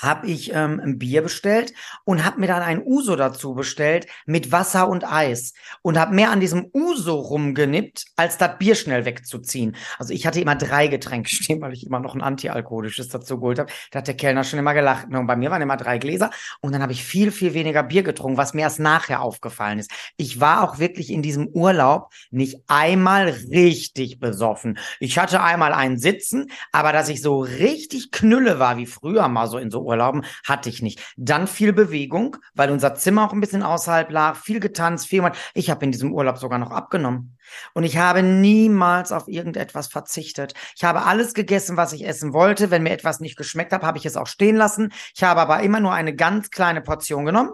[0.00, 1.72] habe ich ähm, ein Bier bestellt
[2.04, 6.30] und habe mir dann ein Uso dazu bestellt mit Wasser und Eis und habe mehr
[6.30, 9.76] an diesem Uso rumgenippt, als das Bier schnell wegzuziehen.
[9.98, 13.58] Also ich hatte immer drei Getränke stehen, weil ich immer noch ein antialkoholisches dazu geholt
[13.58, 13.72] habe.
[13.90, 15.06] Da hat der Kellner schon immer gelacht.
[15.08, 16.30] Und bei mir waren immer drei Gläser
[16.60, 19.90] und dann habe ich viel, viel weniger Bier getrunken, was mir erst nachher aufgefallen ist.
[20.16, 24.78] Ich war auch wirklich in diesem Urlaub nicht einmal richtig besoffen.
[25.00, 29.46] Ich hatte einmal einen Sitzen, aber dass ich so richtig knülle war wie früher mal
[29.46, 31.00] so in so Urlauben, hatte ich nicht.
[31.16, 35.18] Dann viel Bewegung, weil unser Zimmer auch ein bisschen außerhalb lag, viel getanzt, viel.
[35.54, 37.37] Ich habe in diesem Urlaub sogar noch abgenommen.
[37.74, 40.54] Und ich habe niemals auf irgendetwas verzichtet.
[40.76, 42.70] Ich habe alles gegessen, was ich essen wollte.
[42.70, 44.92] Wenn mir etwas nicht geschmeckt hat, habe ich es auch stehen lassen.
[45.14, 47.52] Ich habe aber immer nur eine ganz kleine Portion genommen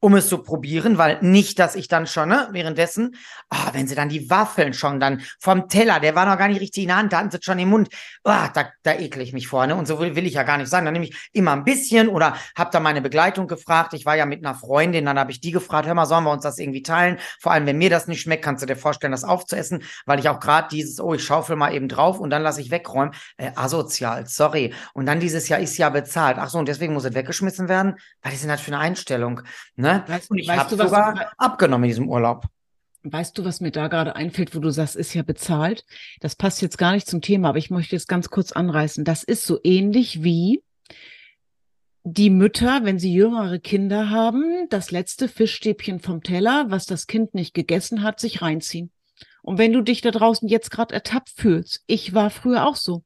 [0.00, 3.16] um es zu probieren, weil nicht, dass ich dann schon, ne, währenddessen,
[3.50, 6.60] oh, wenn sie dann die Waffeln schon dann vom Teller, der war noch gar nicht
[6.60, 7.88] richtig in der Hand, da hatten sie schon im Mund,
[8.24, 10.58] oh, da, da ekle ich mich vor, ne, und so will, will ich ja gar
[10.58, 10.84] nicht sein.
[10.84, 13.94] Dann nehme ich immer ein bisschen oder habe da meine Begleitung gefragt.
[13.94, 16.32] Ich war ja mit einer Freundin, dann habe ich die gefragt, hör mal, sollen wir
[16.32, 17.18] uns das irgendwie teilen?
[17.40, 20.28] Vor allem, wenn mir das nicht schmeckt, kannst du dir vorstellen, das aufzuessen, weil ich
[20.30, 23.50] auch gerade dieses, oh, ich schaufel mal eben drauf und dann lasse ich wegräumen, äh,
[23.54, 24.72] asozial, sorry.
[24.94, 26.38] Und dann dieses Jahr ist ja bezahlt.
[26.38, 27.96] Ach so, und deswegen muss es weggeschmissen werden?
[28.22, 29.42] Was ist denn das für eine Einstellung?
[29.76, 30.02] Ne?
[30.06, 32.46] Weißt, und ich habe du, was- sogar abgenommen in diesem Urlaub.
[33.08, 35.84] Weißt du, was mir da gerade einfällt, wo du sagst, ist ja bezahlt?
[36.20, 39.04] Das passt jetzt gar nicht zum Thema, aber ich möchte jetzt ganz kurz anreißen.
[39.04, 40.64] Das ist so ähnlich wie
[42.08, 47.34] die Mütter, wenn sie jüngere Kinder haben, das letzte Fischstäbchen vom Teller, was das Kind
[47.34, 48.92] nicht gegessen hat, sich reinziehen.
[49.46, 53.04] Und wenn du dich da draußen jetzt gerade ertappt fühlst, ich war früher auch so.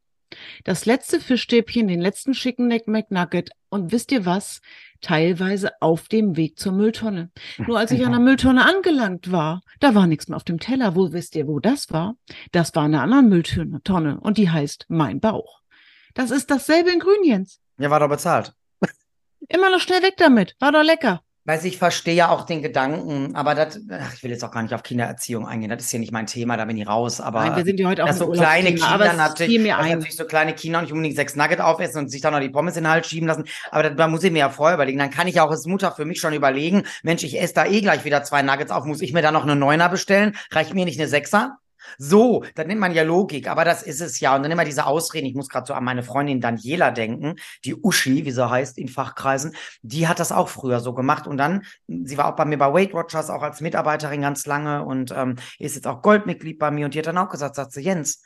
[0.65, 4.63] Das letzte Fischstäbchen, den letzten Chicken Neck McNugget und wisst ihr was?
[5.03, 7.31] Teilweise auf dem Weg zur Mülltonne.
[7.59, 10.97] Nur als ich an der Mülltonne angelangt war, da war nichts mehr auf dem Teller.
[10.97, 12.15] Wo wisst ihr, wo das war?
[12.53, 15.61] Das war eine andere Mülltonne und die heißt Mein Bauch.
[16.15, 17.61] Das ist dasselbe in Grün, Jens.
[17.79, 18.55] Ja, war doch bezahlt.
[19.49, 20.57] Immer noch schnell weg damit.
[20.59, 21.23] War doch lecker.
[21.51, 24.63] Weiß ich verstehe ja auch den Gedanken, aber das, ach, ich will jetzt auch gar
[24.63, 25.69] nicht auf Kindererziehung eingehen.
[25.69, 27.21] Das ist ja nicht mein Thema, da bin ich raus.
[27.21, 29.89] Aber Nein, wir sind ja heute auch so kleine Kinder aber natürlich, mir ein.
[29.89, 32.77] natürlich so kleine Kinder nicht unbedingt sechs Nugget aufessen und sich dann noch die Pommes
[32.77, 33.47] in den Hals schieben lassen.
[33.73, 35.01] Aber da, da muss ich mir ja vorher überlegen.
[35.01, 37.81] Dann kann ich auch als Mutter für mich schon überlegen, Mensch, ich esse da eh
[37.81, 40.37] gleich wieder zwei Nuggets auf, muss ich mir da noch eine Neuner bestellen?
[40.53, 41.59] Reicht mir nicht eine Sechser?
[41.99, 44.35] So, dann nennt man ja Logik, aber das ist es ja.
[44.37, 45.27] Und dann immer diese Ausreden.
[45.27, 48.89] Ich muss gerade so an meine Freundin Daniela denken, die Uschi, wie sie heißt in
[48.89, 49.55] Fachkreisen.
[49.83, 51.27] Die hat das auch früher so gemacht.
[51.27, 54.85] Und dann, sie war auch bei mir bei Weight Watchers, auch als Mitarbeiterin ganz lange
[54.85, 56.87] und ähm, ist jetzt auch Goldmitglied bei mir.
[56.87, 58.23] Und die hat dann auch gesagt, sagt sie, Jens,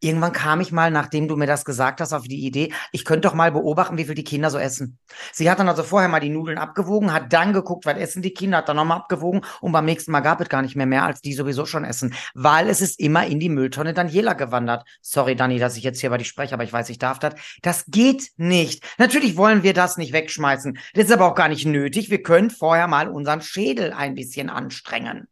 [0.00, 3.28] Irgendwann kam ich mal, nachdem du mir das gesagt hast, auf die Idee, ich könnte
[3.28, 4.98] doch mal beobachten, wie viel die Kinder so essen.
[5.32, 8.32] Sie hat dann also vorher mal die Nudeln abgewogen, hat dann geguckt, was essen die
[8.34, 11.04] Kinder, hat dann nochmal abgewogen und beim nächsten Mal gab es gar nicht mehr mehr,
[11.04, 14.84] als die sowieso schon essen, weil es ist immer in die Mülltonne Daniela gewandert.
[15.00, 17.34] Sorry, Dani, dass ich jetzt hier über dich spreche, aber ich weiß, ich darf das.
[17.62, 18.84] Das geht nicht.
[18.98, 20.78] Natürlich wollen wir das nicht wegschmeißen.
[20.92, 22.10] Das ist aber auch gar nicht nötig.
[22.10, 25.26] Wir können vorher mal unseren Schädel ein bisschen anstrengen.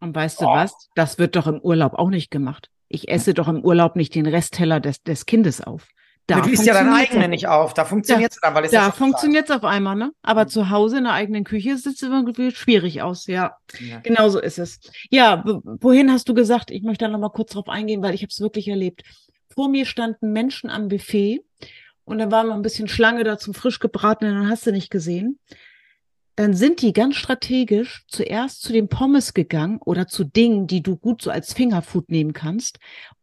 [0.00, 0.54] Und weißt du Oh.
[0.54, 0.88] was?
[0.94, 2.70] Das wird doch im Urlaub auch nicht gemacht.
[2.88, 5.88] Ich esse doch im Urlaub nicht den Restteller des, des Kindes auf.
[6.28, 7.74] Da du isst ja dein funktioniert's eigene auf- nicht auf.
[7.74, 10.10] Da funktioniert es dann, weil es ja Da funktioniert es auf einmal, ne?
[10.22, 10.48] Aber Mhm.
[10.48, 13.56] zu Hause in der eigenen Küche sieht es irgendwie schwierig aus, ja.
[13.78, 14.00] Ja.
[14.00, 14.80] Genau so ist es.
[15.10, 16.70] Ja, wohin hast du gesagt?
[16.72, 19.02] Ich möchte da noch mal kurz drauf eingehen, weil ich habe es wirklich erlebt.
[19.54, 21.42] Vor mir standen Menschen am Buffet
[22.04, 24.90] und da war mal ein bisschen Schlange da zum frisch gebratenen, dann hast du nicht
[24.90, 25.38] gesehen.
[26.36, 30.96] Dann sind die ganz strategisch zuerst zu den Pommes gegangen oder zu Dingen, die du
[30.96, 32.78] gut so als Fingerfood nehmen kannst.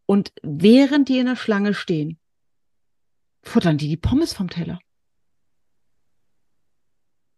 [0.08, 2.20] Und während die in der Schlange stehen,
[3.44, 4.80] futtern die die Pommes vom Teller.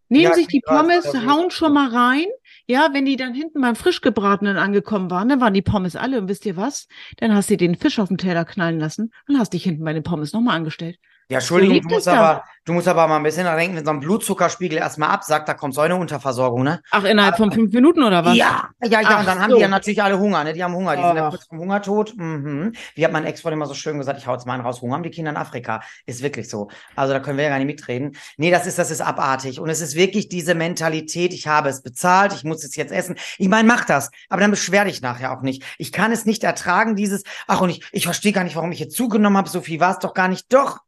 [0.08, 2.28] Nehmen Ja, sich die Pommes, ist hauen schon mal rein.
[2.68, 6.20] Ja, wenn die dann hinten beim frisch gebratenen angekommen waren, dann waren die Pommes alle.
[6.20, 6.88] Und wisst ihr was?
[7.18, 9.94] Dann hast du den Fisch auf den Teller knallen lassen und hast dich hinten bei
[9.94, 11.00] den Pommes nochmal angestellt.
[11.28, 13.90] Ja, Entschuldigung, du musst, aber, du musst aber mal ein bisschen daran denken, wenn so
[13.90, 16.82] ein Blutzuckerspiegel erstmal absackt, da kommt so eine Unterversorgung, ne?
[16.92, 18.36] Ach, innerhalb von fünf Minuten oder was?
[18.36, 19.56] Ja, ja, ja, Ach und dann haben so.
[19.56, 20.54] die ja natürlich alle Hunger, ne?
[20.54, 21.32] Die haben Hunger, die sind ja Ach.
[21.32, 22.14] kurz vom Hungertod.
[22.16, 22.74] Mhm.
[22.94, 24.94] Wie hat mein Ex-Freund immer so schön gesagt, ich hau jetzt mal einen raus, Hunger
[24.94, 25.82] haben die Kinder in Afrika.
[26.06, 26.68] Ist wirklich so.
[26.96, 28.16] Also da können wir ja gar nicht mitreden.
[28.38, 29.60] Nee, das ist, das ist abartig.
[29.60, 33.16] Und es ist wirklich diese Mentalität, ich habe es bezahlt, ich muss es jetzt essen.
[33.40, 35.64] Ich meine, mach das, aber dann beschwer dich nachher auch nicht.
[35.80, 38.80] Ich kann es nicht ertragen, dieses, ach und ich, ich verstehe gar nicht, warum ich
[38.80, 40.54] jetzt zugenommen habe, so viel war es doch gar nicht.
[40.54, 40.80] Doch,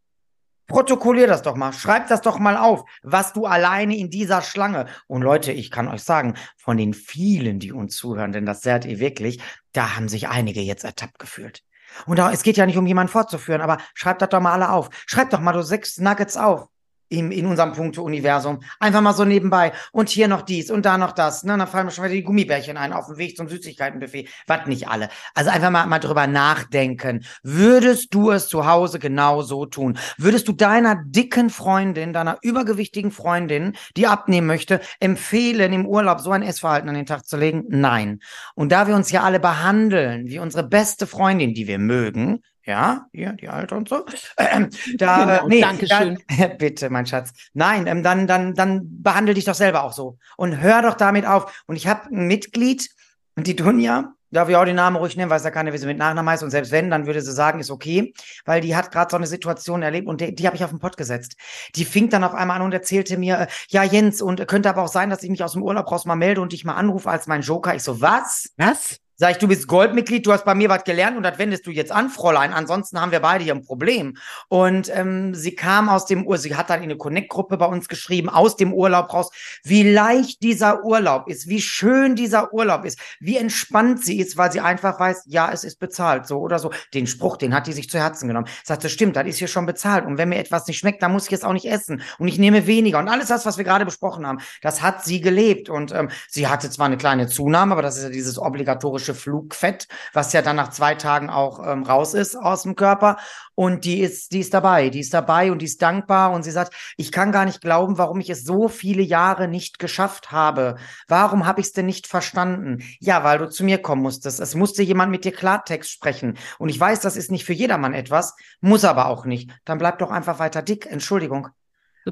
[0.67, 4.87] Protokollier das doch mal, schreib das doch mal auf, was du alleine in dieser Schlange.
[5.07, 8.85] Und Leute, ich kann euch sagen, von den vielen, die uns zuhören, denn das seid
[8.85, 9.39] ihr wirklich,
[9.71, 11.63] da haben sich einige jetzt ertappt gefühlt.
[12.05, 14.71] Und da, es geht ja nicht um jemanden fortzuführen, aber schreibt das doch mal alle
[14.71, 14.89] auf.
[15.05, 16.67] Schreibt doch mal so sechs Nuggets auf.
[17.09, 18.59] In, in unserem Punkte-Universum.
[18.79, 19.71] Einfach mal so nebenbei.
[19.91, 21.43] Und hier noch dies und da noch das.
[21.43, 21.57] Ne?
[21.57, 24.27] Dann fallen mir schon wieder die Gummibärchen ein auf dem Weg zum Süßigkeitenbuffet.
[24.45, 25.09] Was nicht alle.
[25.33, 27.23] Also einfach mal, mal drüber nachdenken.
[27.43, 29.97] Würdest du es zu Hause genau so tun?
[30.17, 36.31] Würdest du deiner dicken Freundin, deiner übergewichtigen Freundin, die abnehmen möchte, empfehlen, im Urlaub so
[36.31, 37.63] ein Essverhalten an den Tag zu legen?
[37.69, 38.19] Nein.
[38.55, 43.07] Und da wir uns ja alle behandeln, wie unsere beste Freundin, die wir mögen, ja,
[43.13, 44.05] hier, die Alte und so.
[44.37, 46.19] Ähm, da, Genau, nee, Dankeschön.
[46.37, 47.31] Da, bitte, mein Schatz.
[47.53, 50.17] Nein, ähm, dann, dann, dann behandle dich doch selber auch so.
[50.35, 51.63] Und hör doch damit auf.
[51.65, 52.89] Und ich habe ein Mitglied,
[53.37, 55.97] die Dunja, Darf ich auch den Namen ruhig nennen, weiß ja keiner, wie sie mit
[55.97, 56.43] Nachnamen heißt.
[56.43, 59.25] Und selbst wenn, dann würde sie sagen, ist okay, weil die hat gerade so eine
[59.25, 61.37] Situation erlebt und die, die habe ich auf den Pott gesetzt.
[61.75, 64.83] Die fing dann auf einmal an und erzählte mir, äh, ja Jens, und könnte aber
[64.83, 67.09] auch sein, dass ich mich aus dem Urlaub raus mal melde und dich mal anrufe
[67.09, 67.73] als mein Joker.
[67.73, 68.49] Ich so, was?
[68.57, 68.99] Was?
[69.19, 71.71] Sag ich, du bist Goldmitglied, du hast bei mir was gelernt und das wendest du
[71.71, 72.53] jetzt an, Fräulein.
[72.53, 74.15] Ansonsten haben wir beide hier ein Problem.
[74.47, 77.87] Und ähm, sie kam aus dem Urlaub, sie hat dann in eine Connect-Gruppe bei uns
[77.87, 79.31] geschrieben, aus dem Urlaub raus,
[79.63, 84.51] wie leicht dieser Urlaub ist, wie schön dieser Urlaub ist, wie entspannt sie ist, weil
[84.51, 86.69] sie einfach weiß, ja, es ist bezahlt, so oder so.
[86.93, 88.47] Den Spruch, den hat die sich zu Herzen genommen.
[88.63, 90.05] Sagte, stimmt, das ist hier schon bezahlt.
[90.05, 92.03] Und wenn mir etwas nicht schmeckt, dann muss ich es auch nicht essen.
[92.19, 92.99] Und ich nehme weniger.
[92.99, 95.69] Und alles das, was wir gerade besprochen haben, das hat sie gelebt.
[95.69, 99.13] Und ähm, sie hatte zwar eine kleine Zunahme, aber das ist ja dieses obligatorische organische
[99.13, 103.17] Flugfett, was ja dann nach zwei Tagen auch ähm, raus ist aus dem Körper.
[103.55, 106.31] Und die ist, die ist dabei, die ist dabei und die ist dankbar.
[106.31, 109.79] Und sie sagt, ich kann gar nicht glauben, warum ich es so viele Jahre nicht
[109.79, 110.75] geschafft habe.
[111.07, 112.83] Warum habe ich es denn nicht verstanden?
[112.99, 114.39] Ja, weil du zu mir kommen musstest.
[114.39, 116.37] Es musste jemand mit dir Klartext sprechen.
[116.59, 119.51] Und ich weiß, das ist nicht für jedermann etwas, muss aber auch nicht.
[119.65, 120.85] Dann bleib doch einfach weiter dick.
[120.85, 121.49] Entschuldigung.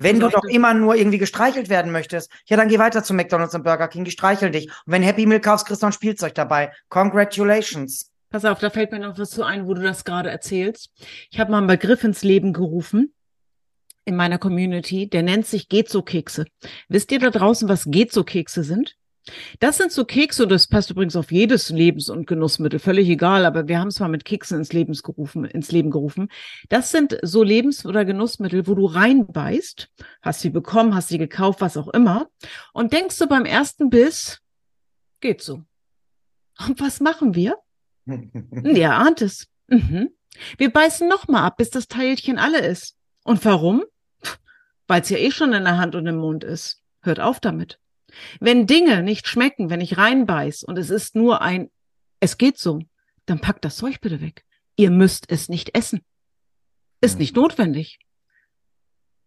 [0.01, 3.55] Wenn du doch immer nur irgendwie gestreichelt werden möchtest, ja, dann geh weiter zu McDonald's
[3.55, 4.67] und Burger King, die streicheln dich.
[4.67, 6.71] Und wenn Happy Meal kaufst, kriegst du ein Spielzeug dabei.
[6.89, 8.11] Congratulations.
[8.29, 10.89] Pass auf, da fällt mir noch was zu ein, wo du das gerade erzählst.
[11.29, 13.13] Ich habe mal einen Begriff ins Leben gerufen
[14.05, 16.45] in meiner Community, der nennt sich Geht so Kekse.
[16.87, 18.95] Wisst ihr da draußen, was Geht so Kekse sind?
[19.59, 23.67] Das sind so Kekse, das passt übrigens auf jedes Lebens- und Genussmittel, völlig egal, aber
[23.67, 26.29] wir haben es mal mit Keksen ins, Lebens gerufen, ins Leben gerufen.
[26.69, 29.89] Das sind so Lebens- oder Genussmittel, wo du reinbeißt,
[30.21, 32.29] hast sie bekommen, hast sie gekauft, was auch immer,
[32.73, 34.41] und denkst du beim ersten Biss,
[35.21, 35.63] geht so.
[36.67, 37.57] Und was machen wir?
[38.63, 39.47] ja, ahnt es.
[39.67, 40.11] Mhm.
[40.57, 42.97] Wir beißen nochmal ab, bis das Teilchen alle ist.
[43.23, 43.83] Und warum?
[44.87, 46.81] Weil es ja eh schon in der Hand und im Mund ist.
[47.01, 47.79] Hört auf damit.
[48.39, 51.69] Wenn Dinge nicht schmecken, wenn ich reinbeiß und es ist nur ein,
[52.19, 52.79] es geht so,
[53.25, 54.45] dann packt das Zeug bitte weg.
[54.75, 56.01] Ihr müsst es nicht essen.
[57.01, 57.99] Ist nicht notwendig.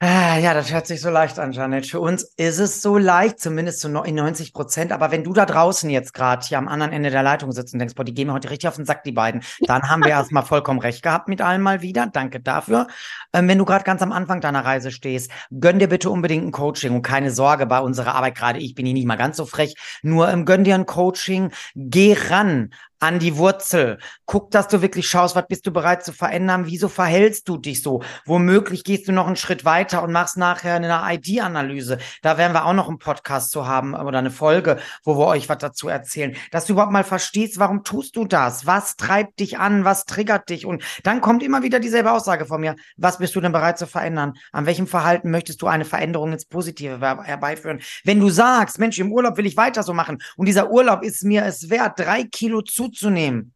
[0.00, 1.84] Ah, ja, das hört sich so leicht an, Janet.
[1.88, 4.92] Für uns ist es so leicht, zumindest zu 90 Prozent.
[4.92, 7.80] Aber wenn du da draußen jetzt gerade hier am anderen Ende der Leitung sitzt und
[7.80, 10.10] denkst, boah, die gehen mir heute richtig auf den Sack, die beiden, dann haben wir
[10.10, 12.06] erstmal vollkommen recht gehabt mit allen mal wieder.
[12.06, 12.86] Danke dafür.
[13.32, 16.52] Ähm, wenn du gerade ganz am Anfang deiner Reise stehst, gönn dir bitte unbedingt ein
[16.52, 18.60] Coaching und keine Sorge bei unserer Arbeit gerade.
[18.60, 19.74] Ich bin hier nicht mal ganz so frech.
[20.02, 21.50] Nur ähm, gönn dir ein Coaching.
[21.74, 23.98] Geh ran an die Wurzel.
[24.26, 27.82] Guck, dass du wirklich schaust, was bist du bereit zu verändern, wieso verhältst du dich
[27.82, 28.02] so?
[28.26, 31.98] Womöglich gehst du noch einen Schritt weiter und machst nachher eine ID-Analyse.
[32.22, 35.48] Da werden wir auch noch einen Podcast zu haben oder eine Folge, wo wir euch
[35.48, 36.36] was dazu erzählen.
[36.50, 38.66] Dass du überhaupt mal verstehst, warum tust du das?
[38.66, 39.84] Was treibt dich an?
[39.84, 40.66] Was triggert dich?
[40.66, 42.74] Und dann kommt immer wieder dieselbe Aussage von mir.
[42.96, 44.34] Was bist du denn bereit zu verändern?
[44.52, 47.80] An welchem Verhalten möchtest du eine Veränderung ins Positive herbeiführen?
[48.04, 51.24] Wenn du sagst, Mensch, im Urlaub will ich weiter so machen und dieser Urlaub ist
[51.24, 53.54] mir es wert, drei Kilo zu zuzunehmen,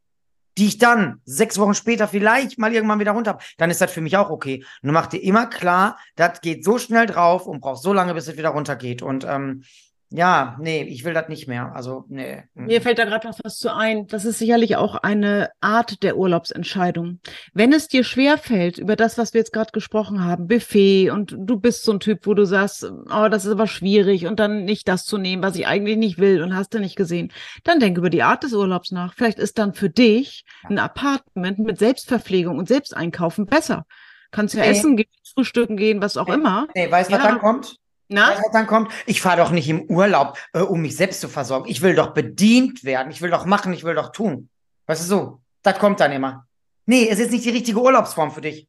[0.59, 3.93] die ich dann sechs Wochen später vielleicht mal irgendwann wieder runter habe, dann ist das
[3.93, 4.65] für mich auch okay.
[4.83, 8.29] Nur mach dir immer klar, das geht so schnell drauf und braucht so lange, bis
[8.29, 9.03] es wieder runtergeht.
[9.03, 9.65] Und ähm,
[10.13, 11.75] ja, nee, ich will das nicht mehr.
[11.75, 12.43] Also, nee.
[12.55, 14.07] Mir fällt da gerade noch was zu ein.
[14.07, 17.21] Das ist sicherlich auch eine Art der Urlaubsentscheidung.
[17.55, 21.35] Wenn es dir schwer fällt, über das, was wir jetzt gerade gesprochen haben, Buffet, und
[21.39, 24.65] du bist so ein Typ, wo du sagst, oh, das ist aber schwierig und dann
[24.65, 27.33] nicht das zu nehmen, was ich eigentlich nicht will und hast du nicht gesehen,
[27.65, 29.15] dann denk über die Art des Urlaubs nach.
[29.15, 33.87] Vielleicht ist dann für dich ein Apartment mit Selbstverpflegung und Selbsteinkaufen besser.
[34.31, 34.71] Kannst ja nee.
[34.71, 36.35] essen gehen, frühstücken gehen, was auch nee.
[36.35, 36.67] immer.
[36.75, 37.19] Nee, weißt du, ja.
[37.21, 37.82] was dann kommt?
[38.13, 38.41] Na?
[38.53, 41.69] Dann kommt, ich fahre doch nicht im Urlaub, äh, um mich selbst zu versorgen.
[41.69, 43.11] Ich will doch bedient werden.
[43.11, 44.49] Ich will doch machen, ich will doch tun.
[44.87, 45.41] Weißt du so?
[45.63, 46.47] Das kommt dann immer.
[46.87, 48.69] Nee, es ist nicht die richtige Urlaubsform für dich.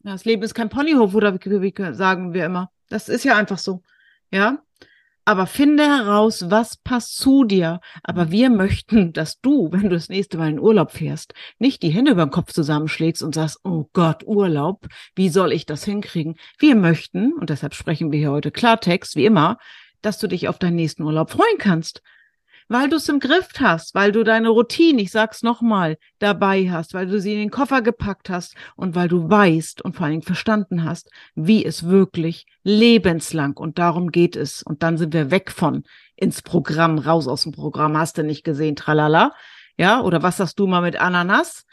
[0.00, 2.70] Das Leben ist kein Ponyhof, oder wie sagen wir immer.
[2.88, 3.82] Das ist ja einfach so.
[4.30, 4.58] Ja
[5.28, 7.80] aber finde heraus, was passt zu dir.
[8.02, 8.30] Aber mhm.
[8.30, 12.12] wir möchten, dass du, wenn du das nächste Mal in Urlaub fährst, nicht die Hände
[12.12, 16.36] über den Kopf zusammenschlägst und sagst, oh Gott, Urlaub, wie soll ich das hinkriegen?
[16.58, 19.58] Wir möchten, und deshalb sprechen wir hier heute Klartext, wie immer,
[20.00, 22.00] dass du dich auf deinen nächsten Urlaub freuen kannst
[22.68, 26.94] weil du es im Griff hast, weil du deine Routine, ich sag's nochmal, dabei hast,
[26.94, 30.12] weil du sie in den Koffer gepackt hast und weil du weißt und vor allen
[30.12, 34.62] Dingen verstanden hast, wie es wirklich lebenslang und darum geht es.
[34.62, 35.84] Und dann sind wir weg von
[36.16, 39.32] ins Programm, raus aus dem Programm, hast du nicht gesehen, tralala.
[39.76, 41.64] Ja, oder was sagst du mal mit Ananas?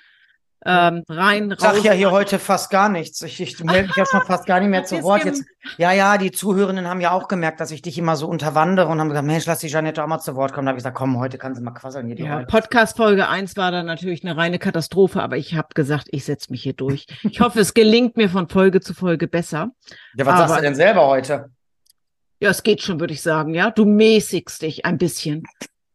[0.66, 1.60] Ähm, rein, raus.
[1.60, 3.22] Ich sag ja hier heute fast gar nichts.
[3.22, 5.24] Ich, ich melde mich jetzt noch fast gar nicht mehr zu Wort.
[5.24, 5.44] Jetzt,
[5.78, 9.00] ja, ja, die Zuhörenden haben ja auch gemerkt, dass ich dich immer so unterwandere und
[9.00, 10.66] haben gesagt, Mensch, lass die Janette auch mal zu Wort kommen.
[10.66, 12.08] Da habe ich gesagt, komm, heute kann sie mal quasseln.
[12.08, 16.08] Hier ja, Podcast Folge 1 war dann natürlich eine reine Katastrophe, aber ich habe gesagt,
[16.12, 17.06] ich setze mich hier durch.
[17.24, 19.70] ich hoffe, es gelingt mir von Folge zu Folge besser.
[20.18, 21.52] Ja, was aber, sagst du denn selber heute?
[22.40, 23.72] Ja, es geht schon, würde ich sagen, ja.
[23.72, 25.44] Du mäßigst dich ein bisschen.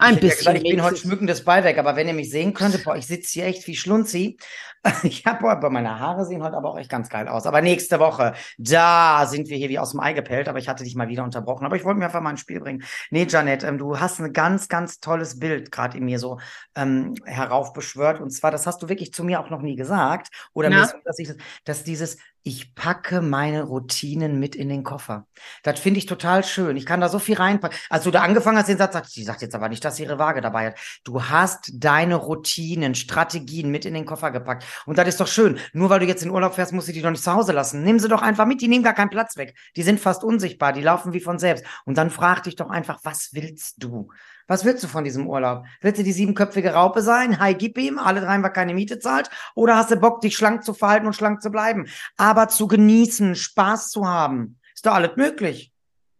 [0.01, 0.39] Ein ich hätte ja bisschen.
[0.39, 3.33] gesagt, ich bin heute schmückendes Beiwerk, aber wenn ihr mich sehen könntet, boah, ich sitze
[3.35, 4.39] hier echt wie Schlunzi.
[5.03, 7.45] Ich habe aber meine Haare sehen heute aber auch echt ganz geil aus.
[7.45, 10.85] Aber nächste Woche, da sind wir hier wie aus dem Ei gepellt, aber ich hatte
[10.85, 11.67] dich mal wieder unterbrochen.
[11.67, 12.83] Aber ich wollte mir einfach mal ein Spiel bringen.
[13.11, 16.39] Nee, Janet, ähm, du hast ein ganz, ganz tolles Bild gerade in mir so
[16.75, 18.23] ähm, heraufbeschwört.
[18.23, 20.29] Und zwar, das hast du wirklich zu mir auch noch nie gesagt.
[20.55, 25.27] Oder mir dass, ich das, dass dieses, ich packe meine Routinen mit in den Koffer.
[25.63, 26.77] Das finde ich total schön.
[26.77, 27.77] Ich kann da so viel reinpacken.
[27.91, 30.05] Als du da angefangen hast, den Satz, ich, die sagt jetzt aber nicht, dass sie
[30.05, 30.79] ihre Waage dabei hat.
[31.05, 34.65] Du hast deine Routinen, Strategien mit in den Koffer gepackt.
[34.87, 35.59] Und das ist doch schön.
[35.73, 37.83] Nur weil du jetzt in Urlaub fährst, musst du die doch nicht zu Hause lassen.
[37.83, 38.63] Nimm sie doch einfach mit.
[38.63, 39.55] Die nehmen gar keinen Platz weg.
[39.77, 40.73] Die sind fast unsichtbar.
[40.73, 41.65] Die laufen wie von selbst.
[41.85, 44.09] Und dann frag dich doch einfach, was willst du?
[44.51, 45.65] Was willst du von diesem Urlaub?
[45.81, 47.39] Willst du die siebenköpfige Raupe sein?
[47.39, 49.31] Hi, gib ihm, alle drei, weil keine Miete zahlt?
[49.55, 51.87] Oder hast du Bock, dich schlank zu verhalten und schlank zu bleiben?
[52.17, 54.59] Aber zu genießen, Spaß zu haben.
[54.75, 55.71] Ist doch alles möglich.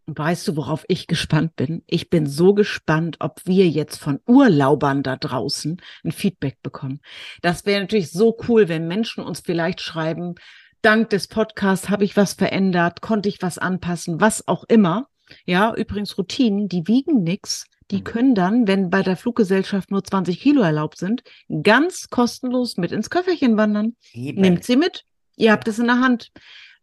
[0.07, 1.83] Weißt du, worauf ich gespannt bin?
[1.89, 7.01] Ich bin so gespannt, ob wir jetzt von Urlaubern da draußen ein Feedback bekommen.
[7.43, 10.37] Das wäre natürlich so cool, wenn Menschen uns vielleicht schreiben,
[10.83, 15.09] dank des Podcasts habe ich was verändert, konnte ich was anpassen, was auch immer.
[15.47, 17.67] Ja, übrigens Routinen, die wiegen nix.
[17.91, 18.05] Die Mhm.
[18.05, 21.23] können dann, wenn bei der Fluggesellschaft nur 20 Kilo erlaubt sind,
[21.63, 23.97] ganz kostenlos mit ins Köfferchen wandern.
[24.13, 24.41] Eben.
[24.41, 25.05] Nehmt sie mit.
[25.37, 26.31] Ihr habt es in der Hand.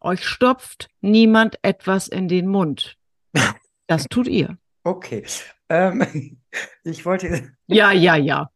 [0.02, 2.96] Euch stopft niemand etwas in den Mund.
[3.90, 4.58] Das tut ihr.
[4.84, 5.24] Okay.
[5.70, 6.38] Ähm,
[6.84, 7.52] ich wollte.
[7.70, 8.48] Ja, ja, ja.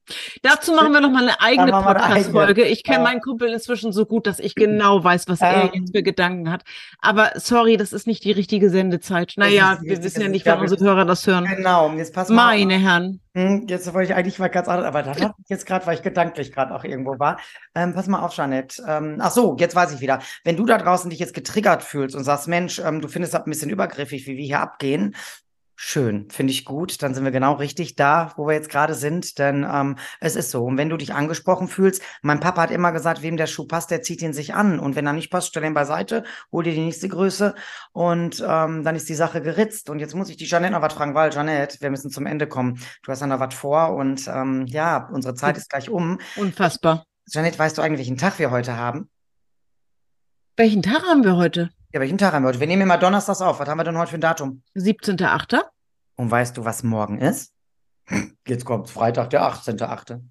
[0.41, 1.73] Dazu machen wir noch mal eine eigene.
[1.73, 2.63] Podcast-Folge.
[2.63, 3.03] Ich kenne Ja.
[3.03, 5.69] meinen Kumpel inzwischen so gut, dass ich genau weiß, was er Ähm.
[5.73, 6.63] jetzt für Gedanken hat.
[7.01, 9.33] Aber sorry, das ist nicht die richtige Sendezeit.
[9.35, 11.43] Naja, wir wissen ja nicht, wann unsere Hörer das hören.
[11.43, 12.35] Genau, jetzt pass mal.
[12.55, 13.19] Meine Herren.
[13.35, 15.95] Hm, Jetzt wollte ich eigentlich mal ganz anders, aber das hat mich jetzt gerade, weil
[15.95, 17.37] ich gedanklich gerade auch irgendwo war.
[17.75, 18.81] Ähm, pass mal auf, Jeanette.
[18.87, 20.19] Ähm, ach so, jetzt weiß ich wieder.
[20.45, 23.41] Wenn du da draußen dich jetzt getriggert fühlst und sagst, Mensch, ähm, du findest das
[23.43, 25.15] ein bisschen übergriffig, wie wir hier abgehen,
[25.83, 27.01] schön, finde ich gut.
[27.01, 30.51] Dann sind wir genau richtig da, wo wir jetzt gerade sind, denn ähm, es ist
[30.51, 30.63] so.
[30.63, 33.89] Und wenn du dich angesprochen fühlst, mein Papa hat immer gesagt, wem der Schuh passt,
[33.89, 34.79] der zieht ihn sich an.
[34.79, 37.55] Und wenn er nicht passt, stell ihn beiseite, hol dir die nächste Größe
[37.93, 39.89] und ähm, dann ist die Sache geritzt.
[39.89, 42.47] Und jetzt muss ich die Jeanette noch was fragen, weil Jeanette, wir müssen zum Ende
[42.47, 42.79] kommen.
[43.01, 46.19] Du hast ja noch was vor und ähm, ja, unsere Zeit ist gleich um.
[46.35, 47.05] Unfassbar.
[47.27, 49.09] Jeanette, weißt du eigentlich, welchen Tag wir heute haben?
[50.57, 51.71] Welchen Tag haben wir heute?
[51.93, 52.59] Ja, welchen Tag haben wir heute?
[52.61, 53.59] Wir nehmen immer donnerstags auf.
[53.59, 54.63] Was haben wir denn heute für ein Datum?
[54.75, 55.61] 17.8.
[56.15, 57.53] Und weißt du, was morgen ist?
[58.47, 60.21] Jetzt kommt Freitag, der 18.8.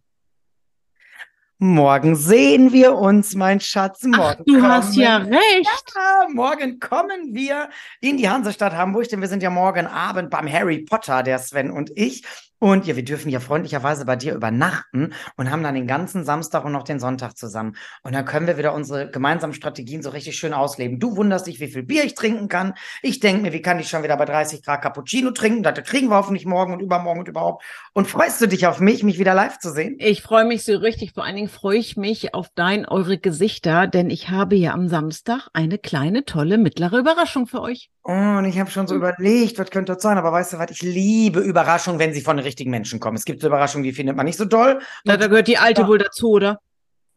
[1.58, 4.00] Morgen sehen wir uns, mein Schatz.
[4.10, 5.92] Ach, Morgen du hast ja recht.
[5.94, 7.68] Ja, morgen kommen wir
[8.00, 11.70] in die Hansestadt Hamburg, denn wir sind ja morgen Abend beim Harry Potter, der Sven
[11.70, 12.24] und ich.
[12.60, 16.64] Und ja, wir dürfen ja freundlicherweise bei dir übernachten und haben dann den ganzen Samstag
[16.66, 17.74] und noch den Sonntag zusammen.
[18.02, 21.00] Und dann können wir wieder unsere gemeinsamen Strategien so richtig schön ausleben.
[21.00, 22.74] Du wunderst dich, wie viel Bier ich trinken kann.
[23.00, 25.62] Ich denke mir, wie kann ich schon wieder bei 30 Grad Cappuccino trinken?
[25.62, 27.64] Das kriegen wir hoffentlich morgen und übermorgen und überhaupt.
[27.94, 29.96] Und freust du dich auf mich, mich wieder live zu sehen?
[29.98, 31.14] Ich freue mich so richtig.
[31.14, 34.86] Vor allen Dingen freue ich mich auf dein, eure Gesichter, denn ich habe ja am
[34.88, 37.90] Samstag eine kleine, tolle, mittlere Überraschung für euch.
[38.02, 40.16] Oh, und ich habe schon so überlegt, was könnte das sein?
[40.16, 43.16] Aber weißt du was, ich liebe Überraschungen, wenn sie von richtigen Menschen kommen.
[43.16, 44.80] Es gibt Überraschungen, die findet man nicht so toll.
[45.04, 45.88] Na, da gehört die alte Ja.
[45.88, 46.58] wohl dazu, oder?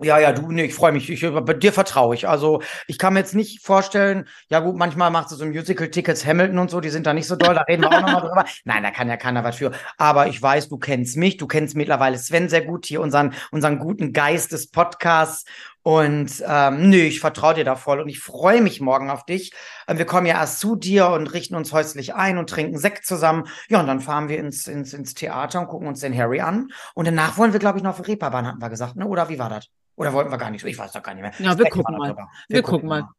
[0.02, 1.10] Ja, ja, du, nee, ich freue mich.
[1.10, 2.28] Ich, bei dir vertraue ich.
[2.28, 6.60] Also, ich kann mir jetzt nicht vorstellen, ja gut, manchmal macht sie so Musical-Tickets Hamilton
[6.60, 8.46] und so, die sind da nicht so doll, da reden wir auch nochmal drüber.
[8.66, 9.72] Nein, da kann ja keiner was für.
[9.98, 13.80] Aber ich weiß, du kennst mich, du kennst mittlerweile Sven sehr gut, hier unseren, unseren
[13.80, 15.46] guten Geist des Podcasts.
[15.84, 19.52] Und ähm, nö, ich vertraue dir da voll und ich freue mich morgen auf dich.
[19.88, 23.06] Ähm, wir kommen ja erst zu dir und richten uns häuslich ein und trinken Sekt
[23.06, 23.48] zusammen.
[23.68, 26.70] Ja, und dann fahren wir ins, ins, ins Theater und gucken uns den Harry an.
[26.94, 29.06] Und danach wollen wir, glaube ich, noch auf die Reeperbahn, hatten wir gesagt, ne?
[29.06, 29.68] Oder wie war das?
[29.96, 30.66] Oder wollten wir gar nicht?
[30.66, 31.34] Ich weiß doch gar nicht mehr.
[31.38, 32.08] Ja, wir gucken noch mal.
[32.08, 32.30] drüber.
[32.48, 33.10] Wir gucken mal.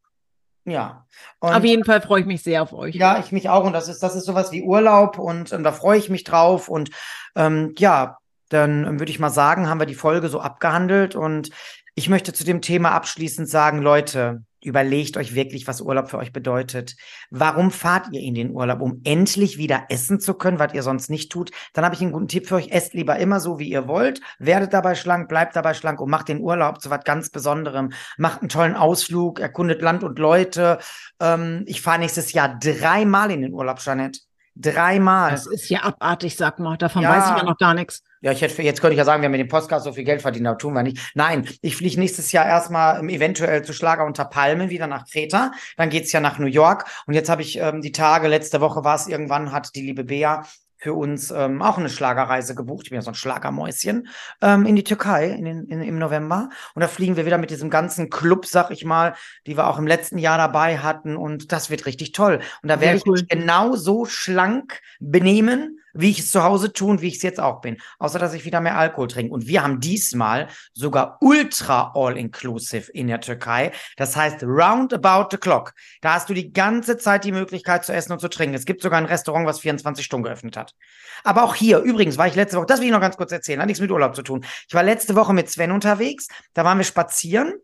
[0.65, 1.05] Ja.
[1.41, 2.95] Und Auf jeden Fall freue ich mich sehr auf euch.
[2.95, 3.65] ja, ich mich auch.
[3.65, 6.69] Und das ist, das ist sowas wie Urlaub und ähm, da freue ich mich drauf.
[6.69, 6.91] Und
[7.37, 8.17] ähm, ja,
[8.49, 11.15] dann ähm, würde ich mal sagen, haben wir die Folge so abgehandelt.
[11.15, 11.51] Und
[11.95, 16.33] ich möchte zu dem Thema abschließend sagen, Leute, überlegt euch wirklich, was Urlaub für euch
[16.33, 16.97] bedeutet.
[17.31, 18.81] Warum fahrt ihr in den Urlaub?
[18.81, 21.51] Um endlich wieder essen zu können, was ihr sonst nicht tut.
[21.75, 22.71] Dann habe ich einen guten Tipp für euch.
[22.71, 24.21] Esst lieber immer so, wie ihr wollt.
[24.39, 27.93] Werdet dabei schlank, bleibt dabei schlank und macht den Urlaub zu was ganz Besonderem.
[28.17, 30.79] Macht einen tollen Ausflug, erkundet Land und Leute.
[31.21, 34.21] Ähm, ich fahre nächstes Jahr dreimal in den Urlaub, Jeanette.
[34.57, 35.33] Dreimal.
[35.33, 36.77] Das ist ja abartig, sag mal.
[36.79, 37.11] Davon Ja.
[37.11, 38.03] weiß ich ja noch gar nichts.
[38.25, 40.05] Ja, ich hätte, jetzt könnte ich ja sagen, wir haben mit dem Podcast so viel
[40.05, 41.13] Geld verdient, aber tun wir nicht.
[41.15, 45.53] Nein, ich fliege nächstes Jahr erstmal ähm, eventuell zu Schlager unter Palmen wieder nach Kreta.
[45.77, 46.87] Dann geht's ja nach New York.
[47.07, 50.05] Und jetzt habe ich ähm, die Tage, letzte Woche war es irgendwann, hat die liebe
[50.05, 50.47] Bea
[50.79, 52.85] für uns ähm, auch eine Schlagerreise gebucht.
[52.85, 54.09] Ich bin ja so ein Schlagermäuschen
[54.41, 56.49] ähm, in die Türkei in den, in, im November.
[56.75, 59.17] Und da fliegen wir wieder mit diesem ganzen Club, sag ich mal,
[59.47, 61.19] die wir auch im letzten Jahr dabei hatten.
[61.19, 62.41] Und das wird richtig toll.
[62.63, 63.19] Und da werde ich cool.
[63.19, 67.23] mich genau so schlank benehmen, wie ich es zu Hause tue und wie ich es
[67.23, 67.79] jetzt auch bin.
[67.99, 69.33] Außer, dass ich wieder mehr Alkohol trinke.
[69.33, 73.73] Und wir haben diesmal sogar ultra all-inclusive in der Türkei.
[73.97, 75.73] Das heißt, round about the clock.
[76.01, 78.55] Da hast du die ganze Zeit die Möglichkeit zu essen und zu trinken.
[78.55, 80.75] Es gibt sogar ein Restaurant, was 24 Stunden geöffnet hat.
[81.23, 83.61] Aber auch hier, übrigens, war ich letzte Woche, das will ich noch ganz kurz erzählen,
[83.61, 84.45] hat nichts mit Urlaub zu tun.
[84.69, 86.29] Ich war letzte Woche mit Sven unterwegs.
[86.53, 87.55] Da waren wir spazieren